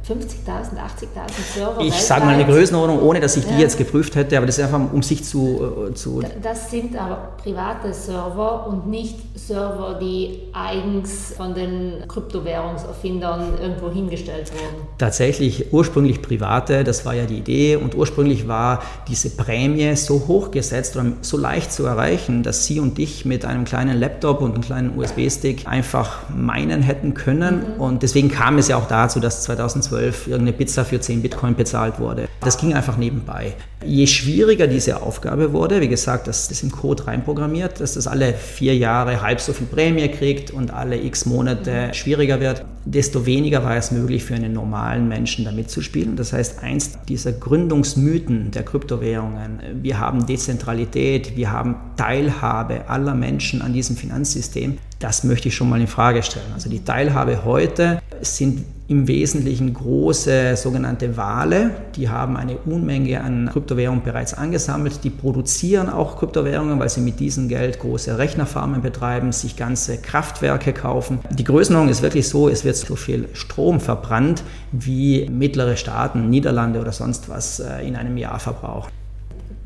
50.000, 0.08 0.78
80.000 0.78 1.54
Server. 1.54 1.80
Ich 1.80 1.94
sage 1.94 2.24
mal 2.24 2.34
eine 2.34 2.44
Größenordnung, 2.44 3.00
ohne 3.02 3.20
dass 3.20 3.36
ich 3.36 3.44
ja. 3.44 3.52
die 3.52 3.62
jetzt 3.62 3.78
geprüft 3.78 4.16
hätte, 4.16 4.36
aber 4.36 4.46
das 4.46 4.58
ist 4.58 4.64
einfach, 4.64 4.92
um 4.92 5.02
sich 5.02 5.22
zu, 5.22 5.86
äh, 5.90 5.94
zu. 5.94 6.22
Das 6.42 6.70
sind 6.70 6.96
aber 6.96 7.34
private 7.40 7.94
Server 7.94 8.66
und 8.66 8.88
nicht 8.88 9.16
Server, 9.36 9.98
die 10.00 10.40
eigens 10.52 11.34
von 11.36 11.54
den 11.54 12.02
Kryptowährungserfindern 12.08 13.58
irgendwo 13.60 13.90
hingestellt 13.90 14.52
wurden. 14.52 14.88
Tatsächlich 14.98 15.72
ursprünglich 15.72 16.20
private, 16.20 16.82
das 16.82 17.06
war 17.06 17.14
ja 17.14 17.26
die 17.26 17.38
Idee 17.38 17.76
und 17.76 17.94
ursprünglich 17.94 18.48
war 18.48 18.82
diese 19.06 19.30
Prämie 19.30 19.94
so 19.94 20.26
hoch 20.26 20.50
gesetzt 20.50 20.96
oder 20.96 21.12
so 21.20 21.36
leicht 21.36 21.72
zu 21.72 21.86
erreichen, 21.86 22.42
dass 22.42 22.66
Sie 22.66 22.80
und 22.80 22.98
ich 22.98 23.24
mit 23.24 23.44
einem 23.44 23.64
kleinen 23.64 24.00
Laptop 24.00 24.40
und 24.40 24.54
einem 24.54 24.62
kleinen 24.62 24.98
USB-Stick 24.98 25.68
einfach 25.68 26.28
meinen 26.28 26.82
hätten 26.82 27.14
können 27.14 27.74
mhm. 27.76 27.80
und 27.80 28.02
deswegen 28.02 28.30
kam 28.30 28.58
es 28.58 28.66
ja 28.66 28.76
auch 28.76 28.88
dazu, 28.88 29.20
dass 29.20 29.44
2012 29.44 29.91
2012 29.92 30.26
irgendeine 30.28 30.56
Pizza 30.56 30.84
für 30.84 31.00
10 31.00 31.22
Bitcoin 31.22 31.54
bezahlt 31.54 31.98
wurde. 31.98 32.28
Das 32.40 32.58
ging 32.58 32.74
einfach 32.74 32.96
nebenbei. 32.96 33.54
Je 33.84 34.06
schwieriger 34.06 34.66
diese 34.66 35.02
Aufgabe 35.02 35.52
wurde, 35.52 35.80
wie 35.80 35.88
gesagt, 35.88 36.26
das 36.28 36.50
ist 36.50 36.62
im 36.62 36.70
Code 36.70 37.06
reinprogrammiert, 37.06 37.80
dass 37.80 37.94
das 37.94 38.06
alle 38.06 38.32
vier 38.32 38.76
Jahre 38.76 39.20
halb 39.22 39.40
so 39.40 39.52
viel 39.52 39.66
Prämie 39.66 40.08
kriegt 40.08 40.50
und 40.50 40.72
alle 40.72 40.96
x 40.96 41.26
Monate 41.26 41.90
schwieriger 41.92 42.40
wird, 42.40 42.64
desto 42.84 43.26
weniger 43.26 43.62
war 43.64 43.76
es 43.76 43.90
möglich 43.90 44.24
für 44.24 44.34
einen 44.34 44.52
normalen 44.52 45.08
Menschen 45.08 45.44
da 45.44 45.52
mitzuspielen. 45.52 46.16
Das 46.16 46.32
heißt, 46.32 46.62
eins 46.62 46.98
dieser 47.08 47.32
Gründungsmythen 47.32 48.50
der 48.50 48.64
Kryptowährungen, 48.64 49.60
wir 49.82 49.98
haben 49.98 50.26
Dezentralität, 50.26 51.36
wir 51.36 51.50
haben 51.50 51.76
Teilhabe 51.96 52.88
aller 52.88 53.14
Menschen 53.14 53.62
an 53.62 53.72
diesem 53.72 53.96
Finanzsystem, 53.96 54.78
Das 55.02 55.24
möchte 55.24 55.48
ich 55.48 55.56
schon 55.56 55.68
mal 55.68 55.80
in 55.80 55.88
Frage 55.88 56.22
stellen. 56.22 56.52
Also 56.54 56.70
die 56.70 56.84
Teilhabe 56.84 57.44
heute 57.44 58.00
sind 58.20 58.64
im 58.86 59.08
Wesentlichen 59.08 59.72
große 59.72 60.54
sogenannte 60.56 61.16
Wale. 61.16 61.70
Die 61.96 62.08
haben 62.08 62.36
eine 62.36 62.58
Unmenge 62.58 63.20
an 63.22 63.48
Kryptowährungen 63.50 64.04
bereits 64.04 64.34
angesammelt. 64.34 65.02
Die 65.02 65.10
produzieren 65.10 65.88
auch 65.88 66.18
Kryptowährungen, 66.18 66.78
weil 66.78 66.88
sie 66.88 67.00
mit 67.00 67.18
diesem 67.18 67.48
Geld 67.48 67.80
große 67.80 68.18
Rechnerfarmen 68.18 68.82
betreiben, 68.82 69.32
sich 69.32 69.56
ganze 69.56 69.96
Kraftwerke 69.96 70.72
kaufen. 70.72 71.20
Die 71.30 71.44
Größenordnung 71.44 71.90
ist 71.90 72.02
wirklich 72.02 72.28
so, 72.28 72.48
es 72.48 72.64
wird 72.64 72.71
so 72.80 72.96
viel 72.96 73.28
Strom 73.34 73.80
verbrannt, 73.80 74.42
wie 74.72 75.28
mittlere 75.30 75.76
Staaten, 75.76 76.30
Niederlande 76.30 76.80
oder 76.80 76.92
sonst 76.92 77.28
was 77.28 77.60
äh, 77.60 77.86
in 77.86 77.96
einem 77.96 78.16
Jahr 78.16 78.38
verbrauchen. 78.38 78.90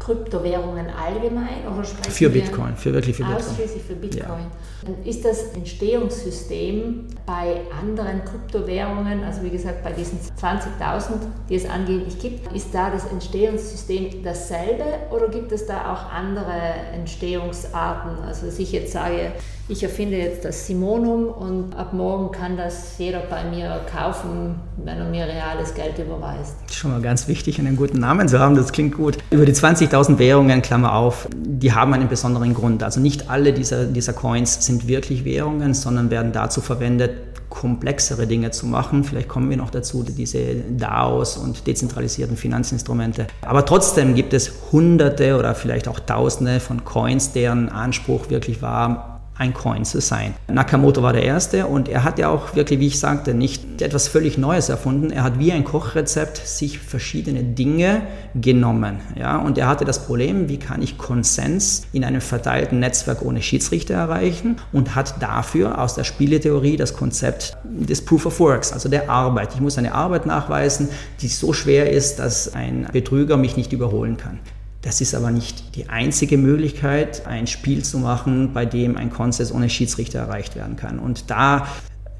Kryptowährungen 0.06 0.86
allgemein 0.88 1.66
oder 1.66 1.82
sprechen 1.82 2.12
Für 2.12 2.30
Bitcoin, 2.30 2.76
für 2.76 2.92
wirklich 2.92 3.16
für 3.16 3.24
Bitcoin. 3.24 3.44
Ausschließlich 3.44 3.82
für 3.82 3.94
Bitcoin. 3.94 4.46
Ja. 4.86 5.10
Ist 5.10 5.24
das 5.24 5.52
Entstehungssystem 5.54 7.06
bei 7.26 7.62
anderen 7.80 8.24
Kryptowährungen, 8.24 9.24
also 9.24 9.42
wie 9.42 9.50
gesagt 9.50 9.82
bei 9.82 9.90
diesen 9.90 10.20
20.000, 10.20 11.14
die 11.48 11.56
es 11.56 11.68
angeblich 11.68 12.20
gibt, 12.20 12.52
ist 12.54 12.72
da 12.72 12.90
das 12.90 13.06
Entstehungssystem 13.06 14.22
dasselbe 14.22 14.84
oder 15.10 15.28
gibt 15.28 15.50
es 15.50 15.66
da 15.66 15.92
auch 15.92 16.12
andere 16.12 16.54
Entstehungsarten? 16.94 18.22
Also 18.24 18.46
dass 18.46 18.60
ich 18.60 18.70
jetzt 18.70 18.92
sage, 18.92 19.32
ich 19.68 19.82
erfinde 19.82 20.16
jetzt 20.16 20.44
das 20.44 20.66
Simonum 20.66 21.26
und 21.26 21.74
ab 21.74 21.92
morgen 21.92 22.30
kann 22.30 22.56
das 22.56 22.98
jeder 22.98 23.20
bei 23.28 23.44
mir 23.44 23.80
kaufen, 23.92 24.54
wenn 24.76 24.98
er 24.98 25.08
mir 25.08 25.26
reales 25.26 25.74
Geld 25.74 25.98
überweist. 25.98 26.54
Schon 26.72 26.92
mal 26.92 27.02
ganz 27.02 27.26
wichtig, 27.26 27.58
einen 27.58 27.76
guten 27.76 27.98
Namen 27.98 28.28
zu 28.28 28.38
haben, 28.38 28.54
das 28.54 28.70
klingt 28.70 28.94
gut. 28.94 29.18
Über 29.30 29.44
die 29.44 29.52
20.000 29.52 30.18
Währungen, 30.18 30.62
Klammer 30.62 30.94
auf, 30.94 31.28
die 31.34 31.72
haben 31.72 31.92
einen 31.94 32.08
besonderen 32.08 32.54
Grund. 32.54 32.84
Also 32.84 33.00
nicht 33.00 33.28
alle 33.28 33.52
dieser, 33.52 33.86
dieser 33.86 34.12
Coins 34.12 34.64
sind 34.64 34.86
wirklich 34.86 35.24
Währungen, 35.24 35.74
sondern 35.74 36.10
werden 36.10 36.30
dazu 36.30 36.60
verwendet, 36.60 37.12
komplexere 37.50 38.26
Dinge 38.26 38.50
zu 38.52 38.66
machen. 38.66 39.02
Vielleicht 39.02 39.28
kommen 39.28 39.50
wir 39.50 39.56
noch 39.56 39.70
dazu, 39.70 40.04
diese 40.04 40.56
DAOs 40.76 41.38
und 41.38 41.66
dezentralisierten 41.66 42.36
Finanzinstrumente. 42.36 43.26
Aber 43.42 43.64
trotzdem 43.64 44.14
gibt 44.14 44.32
es 44.32 44.52
Hunderte 44.70 45.36
oder 45.36 45.54
vielleicht 45.54 45.88
auch 45.88 45.98
Tausende 45.98 46.60
von 46.60 46.84
Coins, 46.84 47.32
deren 47.32 47.68
Anspruch 47.68 48.30
wirklich 48.30 48.62
war, 48.62 49.15
ein 49.38 49.52
Coin 49.52 49.84
zu 49.84 50.00
sein. 50.00 50.34
Nakamoto 50.48 51.02
war 51.02 51.12
der 51.12 51.22
Erste 51.22 51.66
und 51.66 51.88
er 51.88 52.04
hat 52.04 52.18
ja 52.18 52.28
auch 52.28 52.54
wirklich, 52.56 52.80
wie 52.80 52.86
ich 52.86 52.98
sagte, 52.98 53.34
nicht 53.34 53.82
etwas 53.82 54.08
völlig 54.08 54.38
Neues 54.38 54.68
erfunden. 54.68 55.10
Er 55.10 55.24
hat 55.24 55.38
wie 55.38 55.52
ein 55.52 55.64
Kochrezept 55.64 56.38
sich 56.46 56.78
verschiedene 56.78 57.42
Dinge 57.42 58.02
genommen. 58.34 59.00
Ja? 59.18 59.36
Und 59.38 59.58
er 59.58 59.68
hatte 59.68 59.84
das 59.84 60.06
Problem, 60.06 60.48
wie 60.48 60.58
kann 60.58 60.80
ich 60.80 60.96
Konsens 60.96 61.86
in 61.92 62.04
einem 62.04 62.22
verteilten 62.22 62.80
Netzwerk 62.80 63.22
ohne 63.22 63.42
Schiedsrichter 63.42 63.94
erreichen 63.94 64.56
und 64.72 64.94
hat 64.94 65.22
dafür 65.22 65.80
aus 65.80 65.94
der 65.94 66.04
Spieletheorie 66.04 66.76
das 66.76 66.94
Konzept 66.94 67.56
des 67.64 68.04
Proof 68.04 68.26
of 68.26 68.40
Works, 68.40 68.72
also 68.72 68.88
der 68.88 69.10
Arbeit. 69.10 69.54
Ich 69.54 69.60
muss 69.60 69.76
eine 69.76 69.94
Arbeit 69.94 70.24
nachweisen, 70.24 70.88
die 71.20 71.28
so 71.28 71.52
schwer 71.52 71.90
ist, 71.90 72.18
dass 72.18 72.54
ein 72.54 72.88
Betrüger 72.92 73.36
mich 73.36 73.56
nicht 73.56 73.72
überholen 73.72 74.16
kann. 74.16 74.38
Das 74.86 75.00
ist 75.00 75.16
aber 75.16 75.32
nicht 75.32 75.74
die 75.74 75.88
einzige 75.88 76.38
Möglichkeit, 76.38 77.26
ein 77.26 77.48
Spiel 77.48 77.82
zu 77.82 77.98
machen, 77.98 78.52
bei 78.54 78.64
dem 78.64 78.96
ein 78.96 79.10
Konsens 79.10 79.50
ohne 79.50 79.68
Schiedsrichter 79.68 80.20
erreicht 80.20 80.54
werden 80.54 80.76
kann. 80.76 81.00
Und 81.00 81.28
da 81.28 81.66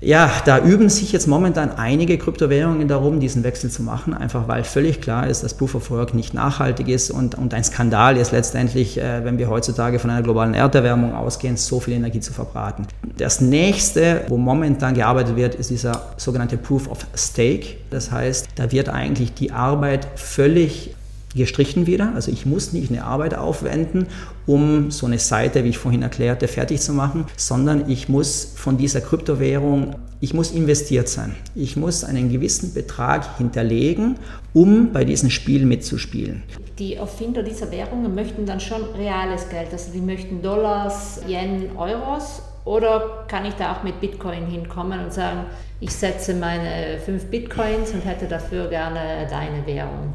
ja, 0.00 0.30
da 0.44 0.58
üben 0.58 0.90
sich 0.90 1.12
jetzt 1.12 1.26
momentan 1.26 1.70
einige 1.70 2.18
Kryptowährungen 2.18 2.86
darum, 2.86 3.18
diesen 3.18 3.44
Wechsel 3.44 3.70
zu 3.70 3.82
machen, 3.82 4.12
einfach 4.12 4.46
weil 4.46 4.62
völlig 4.62 5.00
klar 5.00 5.26
ist, 5.26 5.42
dass 5.42 5.54
Proof 5.54 5.76
of 5.76 5.90
Work 5.90 6.12
nicht 6.12 6.34
nachhaltig 6.34 6.88
ist 6.88 7.10
und, 7.10 7.36
und 7.36 7.54
ein 7.54 7.64
Skandal 7.64 8.16
ist 8.18 8.32
letztendlich, 8.32 8.98
äh, 8.98 9.24
wenn 9.24 9.38
wir 9.38 9.48
heutzutage 9.48 9.98
von 9.98 10.10
einer 10.10 10.22
globalen 10.22 10.52
Erderwärmung 10.52 11.14
ausgehen, 11.14 11.56
so 11.56 11.80
viel 11.80 11.94
Energie 11.94 12.20
zu 12.20 12.34
verbraten. 12.34 12.86
Das 13.16 13.40
nächste, 13.40 14.24
wo 14.28 14.36
momentan 14.36 14.92
gearbeitet 14.92 15.36
wird, 15.36 15.54
ist 15.54 15.70
dieser 15.70 16.02
sogenannte 16.18 16.58
Proof 16.58 16.90
of 16.90 17.06
Stake. 17.14 17.76
Das 17.90 18.10
heißt, 18.10 18.48
da 18.56 18.72
wird 18.72 18.90
eigentlich 18.90 19.32
die 19.32 19.52
Arbeit 19.52 20.06
völlig 20.16 20.94
gestrichen 21.36 21.86
wieder. 21.86 22.12
Also 22.14 22.32
ich 22.32 22.46
muss 22.46 22.72
nicht 22.72 22.90
eine 22.90 23.04
Arbeit 23.04 23.34
aufwenden, 23.34 24.08
um 24.46 24.90
so 24.90 25.06
eine 25.06 25.18
Seite, 25.18 25.62
wie 25.64 25.68
ich 25.68 25.78
vorhin 25.78 26.02
erklärte, 26.02 26.48
fertig 26.48 26.80
zu 26.80 26.92
machen, 26.92 27.26
sondern 27.36 27.88
ich 27.88 28.08
muss 28.08 28.52
von 28.56 28.76
dieser 28.76 29.00
Kryptowährung, 29.00 29.96
ich 30.20 30.34
muss 30.34 30.50
investiert 30.50 31.08
sein. 31.08 31.34
Ich 31.54 31.76
muss 31.76 32.02
einen 32.02 32.30
gewissen 32.30 32.74
Betrag 32.74 33.36
hinterlegen, 33.36 34.16
um 34.54 34.92
bei 34.92 35.04
diesem 35.04 35.30
Spiel 35.30 35.66
mitzuspielen. 35.66 36.42
Die 36.78 36.94
Erfinder 36.94 37.42
dieser 37.42 37.70
Währungen 37.70 38.14
möchten 38.14 38.44
dann 38.46 38.60
schon 38.60 38.82
reales 38.98 39.48
Geld, 39.48 39.68
also 39.72 39.92
die 39.92 40.00
möchten 40.00 40.42
Dollars, 40.42 41.20
Yen, 41.28 41.76
Euros 41.76 42.42
oder 42.66 43.24
kann 43.28 43.44
ich 43.44 43.54
da 43.54 43.72
auch 43.72 43.82
mit 43.82 44.00
Bitcoin 44.00 44.46
hinkommen 44.46 45.04
und 45.04 45.12
sagen, 45.12 45.46
ich 45.80 45.94
setze 45.94 46.34
meine 46.34 46.98
fünf 46.98 47.26
Bitcoins 47.26 47.92
und 47.92 48.04
hätte 48.04 48.26
dafür 48.26 48.68
gerne 48.68 49.26
deine 49.30 49.64
Währung? 49.66 50.12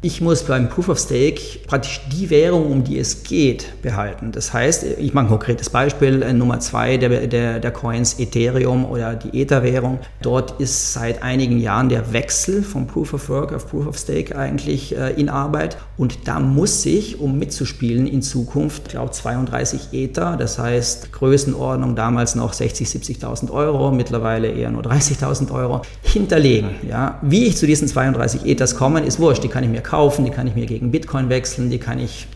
Ich 0.00 0.20
muss 0.20 0.44
beim 0.44 0.68
Proof 0.68 0.90
of 0.90 0.98
Stake 1.00 1.40
praktisch 1.66 2.00
die 2.12 2.30
Währung, 2.30 2.70
um 2.70 2.84
die 2.84 3.00
es 3.00 3.24
geht, 3.24 3.82
behalten. 3.82 4.30
Das 4.30 4.52
heißt, 4.52 4.84
ich 4.84 5.12
mache 5.12 5.24
ein 5.24 5.28
konkretes 5.28 5.70
Beispiel, 5.70 6.22
äh, 6.22 6.32
Nummer 6.32 6.60
zwei 6.60 6.96
der, 6.98 7.26
der, 7.26 7.58
der 7.58 7.70
Coins 7.72 8.20
Ethereum 8.20 8.84
oder 8.84 9.16
die 9.16 9.42
Ether-Währung. 9.42 9.98
Dort 10.22 10.60
ist 10.60 10.92
seit 10.92 11.24
einigen 11.24 11.58
Jahren 11.58 11.88
der 11.88 12.12
Wechsel 12.12 12.62
vom 12.62 12.86
Proof 12.86 13.12
of 13.12 13.28
Work 13.28 13.52
auf 13.52 13.68
Proof 13.68 13.88
of 13.88 13.98
Stake 13.98 14.38
eigentlich 14.38 14.96
äh, 14.96 15.20
in 15.20 15.28
Arbeit. 15.28 15.78
Und 15.96 16.28
da 16.28 16.38
muss 16.38 16.86
ich, 16.86 17.18
um 17.18 17.36
mitzuspielen 17.36 18.06
in 18.06 18.22
Zukunft, 18.22 18.82
ich 18.86 18.92
glaube 18.92 19.10
32 19.10 19.88
Ether, 19.90 20.36
das 20.36 20.60
heißt 20.60 21.10
Größenordnung 21.10 21.96
damals 21.96 22.36
noch 22.36 22.52
60, 22.52 22.86
70.000 22.86 23.50
Euro, 23.50 23.90
mittlerweile 23.90 24.46
eher 24.46 24.70
nur 24.70 24.82
30.000 24.82 25.50
Euro, 25.50 25.82
hinterlegen. 26.02 26.70
Ja? 26.88 27.18
Wie 27.22 27.46
ich 27.46 27.56
zu 27.56 27.66
diesen 27.66 27.88
32 27.88 28.46
Ethers 28.46 28.76
komme, 28.76 29.00
ist 29.00 29.18
wurscht, 29.18 29.42
die 29.42 29.48
kann 29.48 29.64
ich 29.64 29.70
mir 29.70 29.87
kaufen, 29.88 30.24
die 30.24 30.30
kann 30.30 30.46
ich 30.46 30.54
mir 30.54 30.66
gegen 30.66 30.90
Bitcoin 30.90 31.30
wechseln, 31.30 31.70
die 31.70 31.78
kann 31.78 31.98
ich 31.98 32.26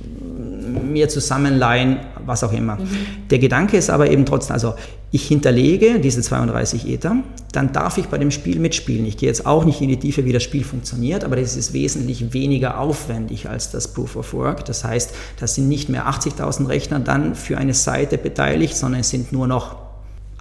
mir 0.83 1.09
zusammenleihen, 1.09 1.99
was 2.25 2.43
auch 2.43 2.53
immer. 2.53 2.77
Mhm. 2.77 2.89
Der 3.31 3.39
Gedanke 3.39 3.77
ist 3.77 3.91
aber 3.91 4.11
eben 4.11 4.25
trotzdem, 4.25 4.55
also 4.55 4.75
ich 5.11 5.29
hinterlege 5.29 6.01
diese 6.01 6.23
32 6.23 6.89
Ether, 6.89 7.17
dann 7.53 7.73
darf 7.73 7.99
ich 7.99 8.07
bei 8.07 8.17
dem 8.17 8.31
Spiel 8.31 8.59
mitspielen. 8.59 9.05
Ich 9.05 9.19
gehe 9.19 9.29
jetzt 9.29 9.45
auch 9.45 9.67
nicht 9.67 9.83
in 9.83 9.89
die 9.89 9.99
Tiefe, 9.99 10.25
wie 10.25 10.33
das 10.33 10.43
Spiel 10.43 10.65
funktioniert, 10.65 11.25
aber 11.25 11.37
das 11.37 11.55
ist 11.55 11.75
wesentlich 11.75 12.33
weniger 12.33 12.79
aufwendig 12.79 13.51
als 13.51 13.71
das 13.71 13.89
Proof 13.89 14.17
of 14.17 14.33
Work. 14.33 14.65
Das 14.65 14.85
heißt, 14.85 15.13
das 15.39 15.55
sind 15.55 15.69
nicht 15.69 15.91
mehr 15.91 16.09
80.000 16.09 16.69
Rechner 16.69 17.01
dann 17.01 17.35
für 17.35 17.59
eine 17.59 17.75
Seite 17.75 18.17
beteiligt, 18.17 18.75
sondern 18.75 19.03
es 19.03 19.11
sind 19.11 19.33
nur 19.33 19.47
noch 19.47 19.82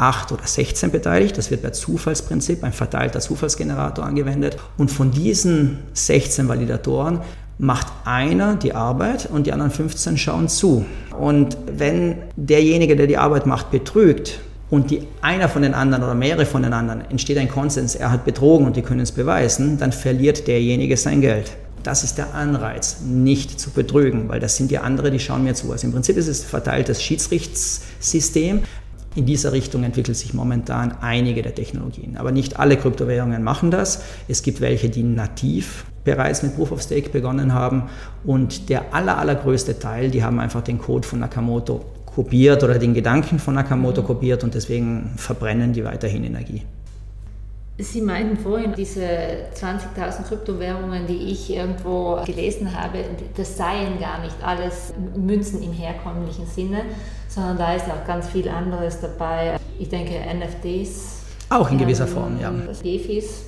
8 0.02 0.32
oder 0.32 0.46
16 0.46 0.92
beteiligt. 0.92 1.38
Das 1.38 1.52
wird 1.52 1.62
per 1.62 1.74
Zufallsprinzip, 1.74 2.64
ein 2.64 2.74
verteilter 2.74 3.20
Zufallsgenerator 3.20 4.04
angewendet. 4.04 4.58
Und 4.78 4.90
von 4.90 5.12
diesen 5.12 5.80
16 5.94 6.48
Validatoren 6.48 7.20
macht 7.60 7.88
einer 8.06 8.56
die 8.56 8.74
Arbeit 8.74 9.30
und 9.32 9.46
die 9.46 9.54
anderen 9.54 9.72
15 9.72 10.18
schauen 10.18 10.50
zu. 10.50 10.86
Und 11.18 11.56
wenn 11.78 12.16
derjenige, 12.36 12.96
der 12.96 13.06
die 13.06 13.18
Arbeit 13.18 13.46
macht, 13.46 13.70
betrügt, 13.70 14.40
und 14.72 14.90
die, 14.90 15.06
einer 15.22 15.50
von 15.50 15.64
den 15.64 15.74
anderen 15.74 16.06
oder 16.06 16.16
mehrere 16.16 16.46
von 16.46 16.64
den 16.64 16.72
anderen 16.72 17.02
entsteht 17.12 17.38
ein 17.38 17.50
Konsens, 17.50 17.94
er 17.94 18.10
hat 18.10 18.24
betrogen 18.24 18.66
und 18.66 18.78
die 18.78 18.82
können 18.82 19.02
es 19.02 19.12
beweisen, 19.12 19.78
dann 19.78 19.92
verliert 19.92 20.48
derjenige 20.48 20.96
sein 20.96 21.20
Geld. 21.20 21.52
Das 21.84 22.04
ist 22.04 22.18
der 22.18 22.34
Anreiz, 22.34 23.02
nicht 23.06 23.60
zu 23.60 23.72
betrügen, 23.72 24.30
weil 24.30 24.40
das 24.40 24.56
sind 24.56 24.72
die 24.72 24.78
anderen, 24.78 25.12
die 25.12 25.20
schauen 25.20 25.44
mir 25.44 25.56
zu. 25.56 25.72
Also 25.72 25.88
im 25.88 25.94
Prinzip 25.94 26.16
ist 26.16 26.28
es 26.28 26.44
ein 26.44 26.48
verteiltes 26.48 27.04
Schiedsrichtssystem, 27.04 28.62
in 29.16 29.26
dieser 29.26 29.52
Richtung 29.52 29.84
entwickelt 29.84 30.18
sich 30.18 30.34
momentan 30.34 30.94
einige 31.02 31.42
der 31.42 31.54
Technologien. 31.54 32.18
Aber 32.18 32.32
nicht 32.32 32.60
alle 32.60 32.78
Kryptowährungen 32.78 33.44
machen 33.44 33.72
das. 33.72 34.04
Es 34.28 34.42
gibt 34.42 34.62
welche, 34.62 34.90
die 34.90 35.04
nativ 35.04 35.86
bereits 36.04 36.44
mit 36.44 36.56
Proof 36.56 36.72
of 36.72 36.82
Stake 36.82 37.10
begonnen 37.10 37.54
haben. 37.54 37.84
Und 38.24 38.70
der 38.70 38.94
aller, 38.94 39.18
allergrößte 39.18 39.80
Teil, 39.80 40.12
die 40.12 40.24
haben 40.24 40.40
einfach 40.40 40.62
den 40.62 40.78
Code 40.78 41.08
von 41.08 41.20
Nakamoto 41.20 41.84
kopiert 42.06 42.64
oder 42.64 42.80
den 42.80 42.94
Gedanken 42.94 43.40
von 43.40 43.56
Nakamoto 43.56 44.04
kopiert 44.04 44.44
und 44.44 44.54
deswegen 44.54 45.12
verbrennen 45.18 45.74
die 45.74 45.84
weiterhin 45.84 46.24
Energie. 46.24 46.64
Sie 47.78 48.02
meinten 48.02 48.38
vorhin, 48.38 48.74
diese 48.78 49.02
20.000 49.56 50.28
Kryptowährungen, 50.28 51.08
die 51.08 51.32
ich 51.32 51.50
irgendwo 51.50 52.20
gelesen 52.26 52.80
habe, 52.80 53.00
das 53.36 53.58
seien 53.58 54.00
gar 54.00 54.20
nicht 54.22 54.36
alles 54.44 54.94
Münzen 55.16 55.64
im 55.64 55.72
herkömmlichen 55.72 56.46
Sinne, 56.46 56.82
sondern 57.28 57.58
da 57.58 57.74
ist 57.74 57.86
auch 57.86 58.06
ganz 58.06 58.30
viel 58.30 58.50
anderes 58.50 59.00
dabei. 59.00 59.58
Ich 59.80 59.90
denke 59.90 60.14
NFTs. 60.14 61.22
Auch 61.50 61.72
in 61.72 61.78
gewisser 61.78 62.08
Form, 62.08 62.40
ja. 62.40 62.52
DeFis. 62.84 63.46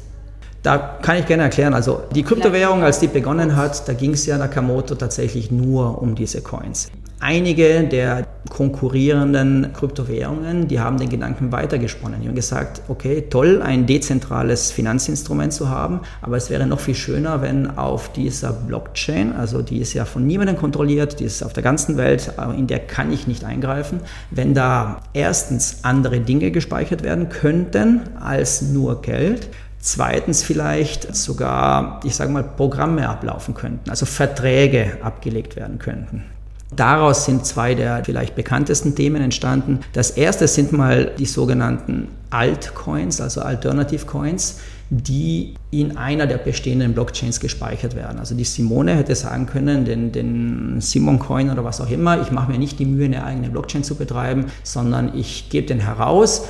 Da 0.63 0.97
kann 1.01 1.17
ich 1.17 1.25
gerne 1.25 1.43
erklären. 1.43 1.73
Also 1.73 2.01
die 2.15 2.23
Kryptowährung, 2.23 2.83
als 2.83 2.99
die 2.99 3.07
begonnen 3.07 3.55
hat, 3.55 3.87
da 3.87 3.93
ging 3.93 4.13
es 4.13 4.25
ja 4.25 4.37
Nakamoto 4.37 4.95
tatsächlich 4.95 5.51
nur 5.51 6.01
um 6.01 6.15
diese 6.15 6.41
Coins. 6.41 6.89
Einige 7.23 7.85
der 7.85 8.27
konkurrierenden 8.49 9.71
Kryptowährungen, 9.73 10.67
die 10.67 10.79
haben 10.79 10.97
den 10.97 11.09
Gedanken 11.09 11.51
weitergesponnen. 11.51 12.21
Die 12.21 12.27
haben 12.27 12.35
gesagt, 12.35 12.81
okay, 12.89 13.23
toll, 13.29 13.61
ein 13.63 13.85
dezentrales 13.85 14.71
Finanzinstrument 14.71 15.53
zu 15.53 15.69
haben, 15.69 16.01
aber 16.21 16.35
es 16.35 16.49
wäre 16.49 16.67
noch 16.67 16.81
viel 16.81 16.95
schöner, 16.95 17.41
wenn 17.41 17.77
auf 17.77 18.11
dieser 18.11 18.51
Blockchain, 18.51 19.33
also 19.33 19.61
die 19.61 19.79
ist 19.79 19.93
ja 19.93 20.03
von 20.03 20.27
niemandem 20.27 20.57
kontrolliert, 20.57 21.19
die 21.21 21.23
ist 21.23 21.43
auf 21.43 21.53
der 21.53 21.63
ganzen 21.63 21.95
Welt, 21.97 22.33
in 22.57 22.67
der 22.67 22.79
kann 22.79 23.11
ich 23.11 23.25
nicht 23.25 23.45
eingreifen, 23.45 24.01
wenn 24.29 24.53
da 24.53 24.99
erstens 25.13 25.79
andere 25.83 26.19
Dinge 26.19 26.51
gespeichert 26.51 27.03
werden 27.03 27.29
könnten 27.29 28.01
als 28.19 28.61
nur 28.61 29.01
Geld, 29.01 29.49
Zweitens 29.85 30.43
vielleicht 30.43 31.13
sogar, 31.13 31.99
ich 32.05 32.15
sage 32.15 32.31
mal, 32.31 32.41
Programme 32.41 33.09
ablaufen 33.09 33.53
könnten, 33.53 33.89
also 33.89 34.05
Verträge 34.05 34.99
abgelegt 35.01 35.57
werden 35.57 35.77
könnten. 35.77 36.23
Daraus 36.75 37.25
sind 37.25 37.45
zwei 37.45 37.75
der 37.75 38.03
vielleicht 38.03 38.35
bekanntesten 38.35 38.95
Themen 38.95 39.21
entstanden. 39.21 39.79
Das 39.93 40.11
erste 40.11 40.47
sind 40.47 40.71
mal 40.71 41.11
die 41.17 41.25
sogenannten 41.25 42.07
Altcoins, 42.29 43.21
also 43.21 43.41
Alternative 43.41 44.05
Coins, 44.05 44.59
die 44.89 45.55
in 45.71 45.97
einer 45.97 46.27
der 46.27 46.37
bestehenden 46.37 46.93
Blockchains 46.93 47.39
gespeichert 47.39 47.95
werden. 47.95 48.19
Also 48.19 48.35
die 48.35 48.43
Simone 48.43 48.95
hätte 48.95 49.15
sagen 49.15 49.45
können, 49.47 49.85
den, 49.85 50.11
den 50.11 50.81
Simon 50.81 51.19
Coin 51.19 51.49
oder 51.49 51.63
was 51.63 51.81
auch 51.81 51.89
immer, 51.89 52.21
ich 52.21 52.31
mache 52.31 52.51
mir 52.51 52.59
nicht 52.59 52.79
die 52.79 52.85
Mühe, 52.85 53.05
eine 53.05 53.23
eigene 53.23 53.49
Blockchain 53.49 53.83
zu 53.83 53.95
betreiben, 53.95 54.45
sondern 54.63 55.15
ich 55.17 55.49
gebe 55.49 55.67
den 55.67 55.79
heraus, 55.79 56.45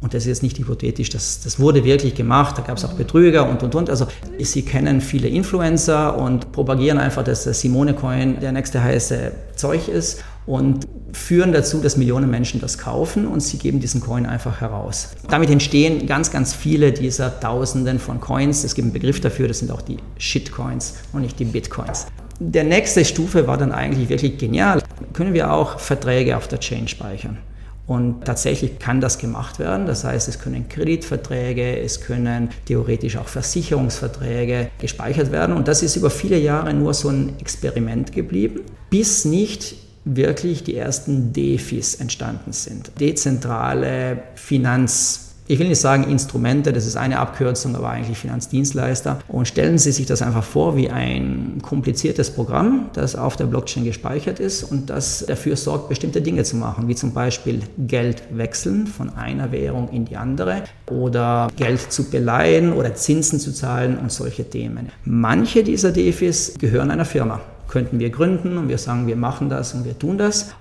und 0.00 0.12
das 0.12 0.24
ist 0.24 0.28
jetzt 0.28 0.42
nicht 0.42 0.58
hypothetisch, 0.58 1.08
das, 1.08 1.40
das 1.40 1.58
wurde 1.58 1.84
wirklich 1.84 2.14
gemacht, 2.14 2.58
da 2.58 2.62
gab 2.62 2.76
es 2.76 2.84
auch 2.84 2.92
Betrüger 2.92 3.48
und 3.48 3.62
und 3.62 3.74
und. 3.74 3.88
Also 3.88 4.06
Sie 4.38 4.62
kennen 4.62 5.00
viele 5.00 5.28
Influencer 5.28 6.18
und 6.18 6.52
propagieren 6.52 6.98
einfach, 6.98 7.24
dass 7.24 7.44
der 7.44 7.54
Simone 7.54 7.94
Coin 7.94 8.38
der 8.40 8.52
nächste 8.52 8.82
heiße 8.82 9.32
Zeug 9.56 9.88
ist 9.88 10.22
und 10.46 10.86
führen 11.12 11.52
dazu, 11.52 11.80
dass 11.80 11.96
Millionen 11.96 12.30
Menschen 12.30 12.60
das 12.60 12.76
kaufen 12.76 13.26
und 13.26 13.40
sie 13.40 13.56
geben 13.56 13.80
diesen 13.80 14.00
Coin 14.00 14.26
einfach 14.26 14.60
heraus. 14.60 15.10
Damit 15.28 15.48
entstehen 15.48 16.06
ganz, 16.06 16.30
ganz 16.30 16.52
viele 16.52 16.92
dieser 16.92 17.40
Tausenden 17.40 17.98
von 17.98 18.20
Coins. 18.20 18.64
Es 18.64 18.74
gibt 18.74 18.84
einen 18.84 18.92
Begriff 18.92 19.20
dafür, 19.20 19.48
das 19.48 19.60
sind 19.60 19.70
auch 19.70 19.82
die 19.82 19.98
Shitcoins 20.18 20.94
und 21.12 21.22
nicht 21.22 21.38
die 21.38 21.44
Bitcoins. 21.44 22.06
Der 22.40 22.64
nächste 22.64 23.04
Stufe 23.04 23.46
war 23.46 23.56
dann 23.56 23.72
eigentlich 23.72 24.08
wirklich 24.08 24.38
genial. 24.38 24.82
Können 25.12 25.34
wir 25.34 25.52
auch 25.52 25.78
Verträge 25.78 26.36
auf 26.36 26.48
der 26.48 26.58
Chain 26.58 26.88
speichern? 26.88 27.38
Und 27.86 28.24
tatsächlich 28.24 28.78
kann 28.78 29.00
das 29.02 29.18
gemacht 29.18 29.58
werden. 29.58 29.86
Das 29.86 30.04
heißt, 30.04 30.28
es 30.28 30.38
können 30.38 30.68
Kreditverträge, 30.68 31.78
es 31.78 32.00
können 32.00 32.48
theoretisch 32.64 33.18
auch 33.18 33.28
Versicherungsverträge 33.28 34.70
gespeichert 34.78 35.32
werden. 35.32 35.54
Und 35.54 35.68
das 35.68 35.82
ist 35.82 35.96
über 35.96 36.08
viele 36.08 36.38
Jahre 36.38 36.72
nur 36.72 36.94
so 36.94 37.10
ein 37.10 37.34
Experiment 37.40 38.12
geblieben, 38.12 38.60
bis 38.88 39.26
nicht 39.26 39.76
wirklich 40.06 40.64
die 40.64 40.76
ersten 40.76 41.32
DeFis 41.32 41.96
entstanden 41.96 42.52
sind. 42.52 42.92
Dezentrale 43.00 44.22
Finanz 44.34 45.33
ich 45.46 45.58
will 45.58 45.68
nicht 45.68 45.80
sagen 45.80 46.04
Instrumente, 46.04 46.72
das 46.72 46.86
ist 46.86 46.96
eine 46.96 47.18
Abkürzung, 47.18 47.76
aber 47.76 47.90
eigentlich 47.90 48.16
Finanzdienstleister. 48.18 49.18
Und 49.28 49.46
stellen 49.46 49.78
Sie 49.78 49.92
sich 49.92 50.06
das 50.06 50.22
einfach 50.22 50.44
vor 50.44 50.76
wie 50.76 50.88
ein 50.88 51.58
kompliziertes 51.62 52.30
Programm, 52.30 52.90
das 52.94 53.14
auf 53.14 53.36
der 53.36 53.44
Blockchain 53.46 53.84
gespeichert 53.84 54.40
ist 54.40 54.62
und 54.62 54.88
das 54.90 55.24
dafür 55.26 55.56
sorgt, 55.56 55.88
bestimmte 55.88 56.22
Dinge 56.22 56.44
zu 56.44 56.56
machen, 56.56 56.88
wie 56.88 56.94
zum 56.94 57.12
Beispiel 57.12 57.60
Geld 57.78 58.22
wechseln 58.30 58.86
von 58.86 59.10
einer 59.10 59.52
Währung 59.52 59.90
in 59.90 60.06
die 60.06 60.16
andere 60.16 60.64
oder 60.90 61.48
Geld 61.56 61.92
zu 61.92 62.10
beleihen 62.10 62.72
oder 62.72 62.94
Zinsen 62.94 63.38
zu 63.38 63.52
zahlen 63.52 63.98
und 63.98 64.10
solche 64.10 64.48
Themen. 64.48 64.90
Manche 65.04 65.62
dieser 65.62 65.92
DeFis 65.92 66.54
gehören 66.58 66.90
einer 66.90 67.04
Firma 67.04 67.40
könnten 67.74 67.98
wir 67.98 68.10
gründen 68.10 68.56
und 68.56 68.68
wir 68.68 68.78
sagen, 68.78 69.08
wir 69.08 69.16
machen 69.16 69.48
das 69.48 69.74
und 69.74 69.84
wir 69.84 69.98
tun 69.98 70.16
das. 70.16 70.54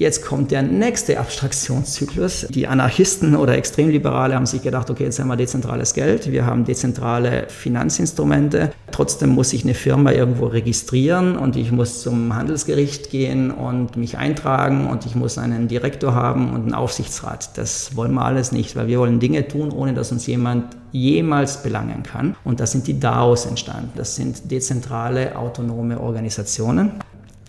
Jetzt 0.00 0.24
kommt 0.24 0.50
der 0.50 0.62
nächste 0.62 1.20
Abstraktionszyklus. 1.20 2.46
Die 2.48 2.66
Anarchisten 2.66 3.36
oder 3.36 3.54
Extremliberale 3.58 4.34
haben 4.34 4.46
sich 4.46 4.62
gedacht, 4.62 4.88
okay, 4.88 5.04
jetzt 5.04 5.20
haben 5.20 5.28
wir 5.28 5.36
dezentrales 5.36 5.92
Geld, 5.92 6.32
wir 6.32 6.46
haben 6.46 6.64
dezentrale 6.64 7.44
Finanzinstrumente. 7.48 8.72
Trotzdem 8.92 9.28
muss 9.28 9.52
ich 9.52 9.62
eine 9.62 9.74
Firma 9.74 10.12
irgendwo 10.12 10.46
registrieren 10.46 11.36
und 11.36 11.54
ich 11.54 11.70
muss 11.70 12.00
zum 12.00 12.34
Handelsgericht 12.34 13.10
gehen 13.10 13.50
und 13.50 13.98
mich 13.98 14.16
eintragen 14.16 14.86
und 14.86 15.04
ich 15.04 15.16
muss 15.16 15.36
einen 15.36 15.68
Direktor 15.68 16.14
haben 16.14 16.54
und 16.54 16.62
einen 16.62 16.72
Aufsichtsrat. 16.72 17.58
Das 17.58 17.94
wollen 17.94 18.14
wir 18.14 18.24
alles 18.24 18.52
nicht, 18.52 18.76
weil 18.76 18.86
wir 18.86 19.00
wollen 19.00 19.20
Dinge 19.20 19.48
tun, 19.48 19.70
ohne 19.70 19.92
dass 19.92 20.12
uns 20.12 20.26
jemand 20.26 20.78
jemals 20.92 21.62
belangen 21.62 22.04
kann. 22.04 22.36
Und 22.42 22.60
das 22.60 22.72
sind 22.72 22.86
die 22.86 22.98
DAOs 22.98 23.44
entstanden. 23.44 23.90
Das 23.96 24.16
sind 24.16 24.50
dezentrale 24.50 25.36
autonome 25.36 26.00
Organisationen. 26.00 26.92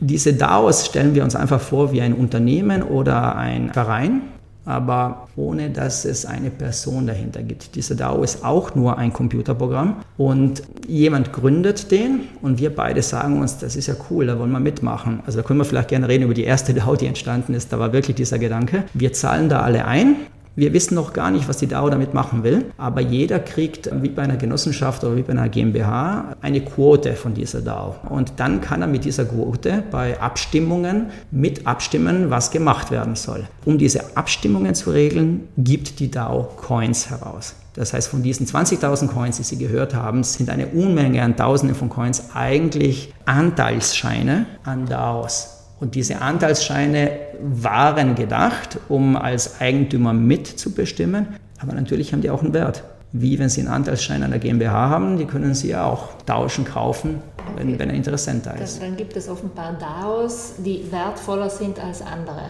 Diese 0.04 0.34
DAOs 0.34 0.88
stellen 0.88 1.14
wir 1.14 1.24
uns 1.24 1.36
einfach 1.36 1.62
vor 1.62 1.92
wie 1.92 2.02
ein 2.02 2.16
Unternehmen 2.16 2.82
oder 2.82 3.36
ein 3.36 3.72
Verein, 3.72 4.22
aber 4.66 5.28
ohne 5.36 5.70
dass 5.70 6.06
es 6.06 6.26
eine 6.26 6.50
Person 6.50 7.06
dahinter 7.06 7.44
gibt. 7.44 7.76
Dieser 7.76 7.94
DAO 7.94 8.24
ist 8.24 8.44
auch 8.44 8.74
nur 8.74 8.98
ein 8.98 9.14
Computerprogramm 9.14 9.98
und 10.18 10.64
jemand 10.88 11.34
gründet 11.34 11.92
den 11.92 12.22
und 12.42 12.58
wir 12.58 12.76
beide 12.76 13.04
sagen 13.04 13.40
uns, 13.40 13.60
das 13.60 13.76
ist 13.76 13.86
ja 13.86 13.94
cool, 14.10 14.26
da 14.26 14.40
wollen 14.40 14.52
wir 14.52 14.60
mitmachen. 14.60 15.20
Also 15.28 15.40
da 15.40 15.44
können 15.48 15.60
wir 15.60 15.66
vielleicht 15.66 15.90
gerne 15.90 16.08
reden 16.08 16.24
über 16.24 16.34
die 16.34 16.46
erste 16.46 16.74
DAO, 16.74 16.96
die 16.96 17.06
entstanden 17.06 17.54
ist. 17.54 17.72
Da 17.72 17.78
war 17.78 17.94
wirklich 17.94 18.16
dieser 18.16 18.40
Gedanke. 18.40 18.86
Wir 18.96 19.14
zahlen 19.14 19.50
da 19.50 19.62
alle 19.62 19.86
ein 19.86 20.16
wir 20.56 20.74
wissen 20.74 20.96
noch 20.96 21.14
gar 21.14 21.32
nicht, 21.32 21.48
was 21.48 21.58
die 21.58 21.68
DAO 21.68 21.90
damit 21.90 22.14
machen 22.14 22.44
will, 22.44 22.66
aber 22.78 23.02
jeder 23.02 23.40
kriegt, 23.40 23.90
wie 24.02 24.10
bei 24.10 24.24
einer 24.24 24.38
Genossenschaft 24.38 25.04
oder 25.04 25.16
wie 25.16 25.22
bei 25.22 25.32
einer 25.32 25.48
GmbH, 25.48 26.36
eine 26.42 26.62
Quote 26.62 27.14
von 27.14 27.34
dieser 27.34 27.62
DAO. 27.62 27.96
Und 28.10 28.34
dann 28.38 28.60
kann 28.60 28.82
er 28.82 28.88
mit 28.88 29.06
dieser 29.06 29.26
Quote 29.26 29.84
bei 29.92 30.20
Abstimmungen 30.20 31.08
mit 31.32 31.66
abstimmen, 31.66 32.30
was 32.30 32.52
gemacht 32.52 32.92
werden 32.92 33.16
soll. 33.16 33.48
Um 33.66 33.78
diese 33.78 34.18
Abstimmungen 34.18 34.76
zu 34.76 34.92
regeln, 34.92 35.48
gibt 35.58 36.00
die 36.00 36.12
DAO 36.12 36.50
Coins 36.58 37.10
heraus. 37.10 37.56
Das 37.74 37.94
heißt, 37.94 38.10
von 38.10 38.22
diesen 38.22 38.46
20.000 38.46 39.08
Coins, 39.08 39.38
die 39.38 39.44
Sie 39.44 39.58
gehört 39.58 39.96
haben, 39.96 40.24
sind 40.24 40.50
eine 40.50 40.68
Unmenge 40.68 41.24
an 41.24 41.38
Tausenden 41.38 41.76
von 41.76 41.90
Coins 41.90 42.32
eigentlich 42.34 43.14
Anteilsscheine 43.26 44.46
an 44.66 44.86
DAOs. 44.86 45.61
Und 45.82 45.96
diese 45.96 46.22
Anteilsscheine 46.22 47.10
waren 47.42 48.14
gedacht, 48.14 48.78
um 48.88 49.18
als 49.18 49.60
Eigentümer 49.60 50.14
mitzubestimmen, 50.14 51.30
aber 51.60 51.74
natürlich 51.74 52.14
haben 52.14 52.22
die 52.22 52.30
auch 52.30 52.44
einen 52.44 52.54
Wert. 52.54 52.84
Wie 53.14 53.40
wenn 53.40 53.50
Sie 53.50 53.62
einen 53.62 53.72
Anteilsschein 53.72 54.22
einer 54.22 54.38
GmbH 54.38 54.90
haben, 54.90 55.18
die 55.18 55.26
können 55.26 55.56
Sie 55.56 55.70
ja 55.70 55.84
auch 55.86 56.10
tauschen, 56.28 56.66
kaufen, 56.66 57.24
wenn, 57.58 57.70
okay. 57.70 57.80
wenn 57.80 57.90
ein 57.90 57.96
Interessent 57.96 58.46
da 58.46 58.52
ist. 58.52 58.80
Dann 58.80 58.96
gibt 58.96 59.18
es 59.18 59.28
offenbar 59.28 59.74
DAOs, 59.80 60.54
die 60.60 60.86
wertvoller 60.92 61.50
sind 61.50 61.84
als 61.84 62.04
andere. 62.04 62.44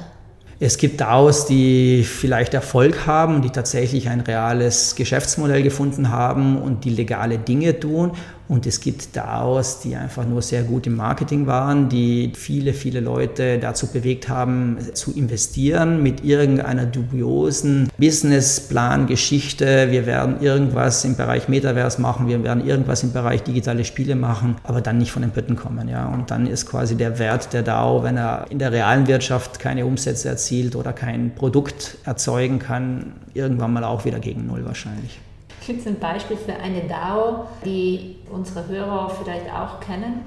Es 0.60 0.78
gibt 0.78 1.02
DAOs, 1.02 1.48
die 1.48 2.04
vielleicht 2.04 2.54
Erfolg 2.54 3.08
haben 3.08 3.42
die 3.42 3.50
tatsächlich 3.50 4.10
ein 4.10 4.20
reales 4.20 4.94
Geschäftsmodell 4.94 5.64
gefunden 5.64 6.12
haben 6.12 6.62
und 6.62 6.86
die 6.86 6.92
legale 6.92 7.40
Dinge 7.40 7.80
tun. 7.80 8.12
Und 8.48 8.66
es 8.66 8.82
gibt 8.82 9.16
DAOs, 9.16 9.80
die 9.80 9.96
einfach 9.96 10.28
nur 10.28 10.42
sehr 10.42 10.64
gut 10.64 10.86
im 10.86 10.98
Marketing 10.98 11.48
waren, 11.48 11.88
die 11.88 12.34
viele, 12.36 12.74
viele 12.74 13.00
Leute 13.00 13.60
dazu 13.60 13.88
bewegt 13.88 14.28
haben, 14.28 14.78
zu 14.94 15.14
investieren 15.14 16.04
mit 16.04 16.26
irgendeiner 16.26 16.86
dubiosen 16.86 17.90
Businessplan-Geschichte. 17.98 19.88
Wir 19.90 20.06
werden 20.06 20.42
irgendwas 20.42 21.06
im 21.06 21.16
Bereich 21.16 21.48
Metaverse 21.48 22.02
machen, 22.02 22.28
wir 22.28 22.44
werden 22.44 22.68
irgendwas 22.68 23.04
im 23.04 23.14
Bereich 23.14 23.44
digitale 23.44 23.86
Spiele 23.86 24.16
machen, 24.16 24.58
aber 24.64 24.82
dann 24.82 24.98
nicht 24.98 25.12
von 25.12 25.22
den 25.22 25.32
Pötten 25.32 25.56
kommen. 25.56 25.88
Ja? 25.88 26.08
Und 26.08 26.30
dann 26.30 26.46
ist 26.46 26.66
quasi 26.66 26.96
der 26.96 27.20
Wert 27.20 27.54
der 27.54 27.64
DAO, 27.64 28.04
wenn 28.04 28.18
er 28.18 28.48
in 28.50 28.60
der 28.60 28.72
realen 28.72 29.08
Wirtschaft 29.08 29.60
keine 29.60 29.86
Umsätze 29.86 30.28
erzielt 30.28 30.76
oder 30.76 30.92
kein 30.94 31.36
Produkt 31.36 31.98
erzeugen 32.04 32.60
kann, 32.60 33.14
irgendwann 33.34 33.72
mal 33.72 33.84
auch 33.84 34.04
wieder 34.04 34.20
gegen 34.20 34.48
Null 34.48 34.66
wahrscheinlich. 34.66 35.20
Gibt 35.66 35.82
es 35.82 35.88
ein 35.88 36.00
Beispiel 36.00 36.38
für 36.38 36.56
eine 36.56 36.82
DAO, 36.82 37.46
die 37.64 38.16
unsere 38.32 38.68
Hörer 38.68 39.10
vielleicht 39.10 39.46
auch 39.54 39.80
kennen? 39.80 40.22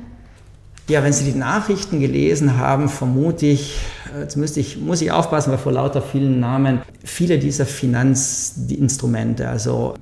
Ja, 0.89 1.03
wenn 1.03 1.13
Sie 1.13 1.31
die 1.31 1.39
Nachrichten 1.39 1.99
gelesen 2.01 2.59
haben, 2.59 2.89
vermute 2.89 3.47
ich, 3.47 3.81
jetzt 4.21 4.37
müsste 4.37 4.61
ich, 4.61 4.79
muss 4.79 5.01
ich 5.01 5.11
aufpassen, 5.11 5.51
weil 5.51 5.59
vor 5.59 5.73
lauter 5.73 6.03
vielen 6.03 6.41
Namen, 6.41 6.83
viele 7.03 7.39
dieser 7.39 7.67
Finanzinstrumente, 7.67 9.49
also 9.49 9.95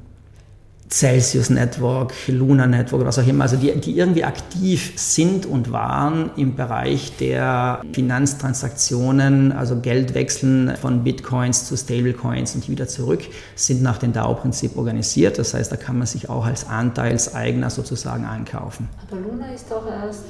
Celsius 0.93 1.49
Network, 1.49 2.13
Luna 2.29 2.67
Network, 2.67 3.07
was 3.07 3.19
auch 3.19 3.27
immer, 3.27 3.45
also 3.45 3.57
die, 3.57 3.73
die 3.81 3.97
irgendwie 3.97 4.25
aktiv 4.25 4.93
sind 4.97 5.47
und 5.47 5.73
waren 5.73 6.31
im 6.37 6.55
Bereich 6.55 7.17
der 7.17 7.83
Finanztransaktionen, 7.93 9.53
also 9.53 9.81
Geldwechseln 9.81 10.77
von 10.77 11.03
Bitcoins 11.03 11.67
zu 11.67 11.77
Stablecoins 11.77 12.55
und 12.55 12.69
wieder 12.69 12.89
zurück, 12.89 13.23
sind 13.55 13.83
nach 13.83 13.99
dem 13.99 14.13
DAO-Prinzip 14.13 14.77
organisiert. 14.77 15.39
Das 15.39 15.55
heißt, 15.55 15.73
da 15.73 15.77
kann 15.77 15.97
man 15.97 16.07
sich 16.07 16.29
auch 16.29 16.45
als 16.45 16.69
Anteilseigner 16.69 17.71
sozusagen 17.71 18.27
einkaufen. 18.27 18.89
Aber 19.11 19.19
Luna 19.19 19.53
ist 19.55 19.71
doch 19.71 19.87
erst 19.87 20.25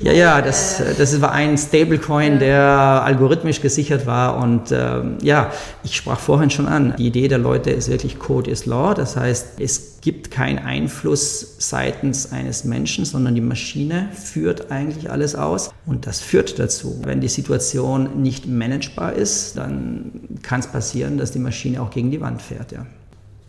Ja, 0.00 0.12
ja, 0.12 0.42
das, 0.42 0.82
das 0.98 1.20
war 1.20 1.32
ein 1.32 1.56
Stablecoin, 1.56 2.38
der 2.38 3.02
algorithmisch 3.04 3.60
gesichert 3.60 4.06
war. 4.06 4.38
Und 4.38 4.72
ähm, 4.72 5.18
ja, 5.22 5.52
ich 5.82 5.96
sprach 5.96 6.18
vorhin 6.18 6.50
schon 6.50 6.66
an, 6.66 6.94
die 6.98 7.06
Idee 7.06 7.28
der 7.28 7.38
Leute 7.38 7.70
ist 7.70 7.88
wirklich 7.88 8.18
Code 8.18 8.50
is 8.50 8.66
Law. 8.66 8.94
Das 8.94 9.16
heißt, 9.16 9.60
es 9.60 10.00
gibt 10.00 10.30
keinen 10.30 10.58
Einfluss 10.58 11.56
seitens 11.58 12.32
eines 12.32 12.64
Menschen, 12.64 13.04
sondern 13.04 13.34
die 13.34 13.40
Maschine 13.40 14.08
führt 14.12 14.70
eigentlich 14.70 15.10
alles 15.10 15.34
aus. 15.34 15.70
Und 15.86 16.06
das 16.06 16.20
führt 16.20 16.58
dazu, 16.58 17.00
wenn 17.04 17.20
die 17.20 17.28
Situation 17.28 18.22
nicht 18.22 18.46
managebar 18.46 19.14
ist, 19.14 19.56
dann 19.56 20.12
kann 20.42 20.60
es 20.60 20.66
passieren, 20.66 21.18
dass 21.18 21.30
die 21.30 21.38
Maschine 21.38 21.80
auch 21.80 21.90
gegen 21.90 22.10
die 22.10 22.20
Wand 22.20 22.42
fährt. 22.42 22.72
Ja. 22.72 22.86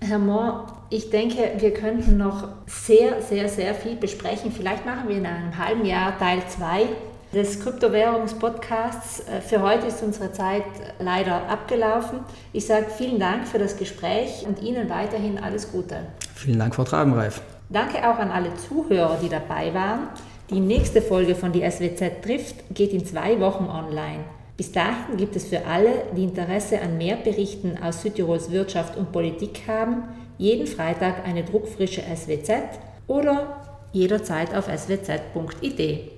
Herr 0.07 0.19
Mohr, 0.19 0.67
ich 0.91 1.09
denke, 1.09 1.53
wir 1.57 1.73
könnten 1.73 2.17
noch 2.17 2.47
sehr, 2.67 3.21
sehr, 3.23 3.49
sehr 3.49 3.73
viel 3.73 3.95
besprechen. 3.95 4.51
Vielleicht 4.51 4.85
machen 4.85 5.07
wir 5.07 5.17
in 5.17 5.25
einem 5.25 5.57
halben 5.57 5.83
Jahr 5.83 6.17
Teil 6.19 6.43
2 6.47 6.85
des 7.33 7.59
Kryptowährungspodcasts. 7.59 9.21
Äh, 9.21 9.41
für 9.41 9.61
heute 9.63 9.87
ist 9.87 10.03
unsere 10.03 10.31
Zeit 10.31 10.63
leider 10.99 11.49
abgelaufen. 11.49 12.19
Ich 12.53 12.67
sage 12.67 12.85
vielen 12.95 13.19
Dank 13.19 13.47
für 13.47 13.57
das 13.57 13.77
Gespräch 13.77 14.45
und 14.47 14.61
Ihnen 14.61 14.89
weiterhin 14.89 15.39
alles 15.39 15.71
Gute. 15.71 15.97
Vielen 16.35 16.59
Dank, 16.59 16.75
Frau 16.75 16.83
Trabenreif. 16.83 17.41
Danke 17.69 17.97
auch 18.07 18.19
an 18.19 18.29
alle 18.29 18.53
Zuhörer, 18.55 19.17
die 19.21 19.29
dabei 19.29 19.73
waren. 19.73 20.09
Die 20.51 20.59
nächste 20.59 21.01
Folge 21.01 21.33
von 21.33 21.51
die 21.51 21.67
SWZ 21.67 22.21
trifft 22.21 22.57
geht 22.71 22.93
in 22.93 23.03
zwei 23.03 23.39
Wochen 23.39 23.65
online. 23.65 24.23
Bis 24.57 24.71
dahin 24.71 25.17
gibt 25.17 25.35
es 25.35 25.47
für 25.47 25.65
alle, 25.65 26.05
die 26.15 26.23
Interesse 26.23 26.81
an 26.81 26.97
mehr 26.97 27.17
Berichten 27.17 27.77
aus 27.81 28.01
Südtirols 28.01 28.51
Wirtschaft 28.51 28.95
und 28.95 29.11
Politik 29.11 29.63
haben, 29.67 30.03
jeden 30.37 30.65
Freitag 30.65 31.25
eine 31.27 31.43
druckfrische 31.43 32.01
SWZ 32.01 32.79
oder 33.07 33.61
jederzeit 33.91 34.55
auf 34.55 34.65
swz.id. 34.65 36.14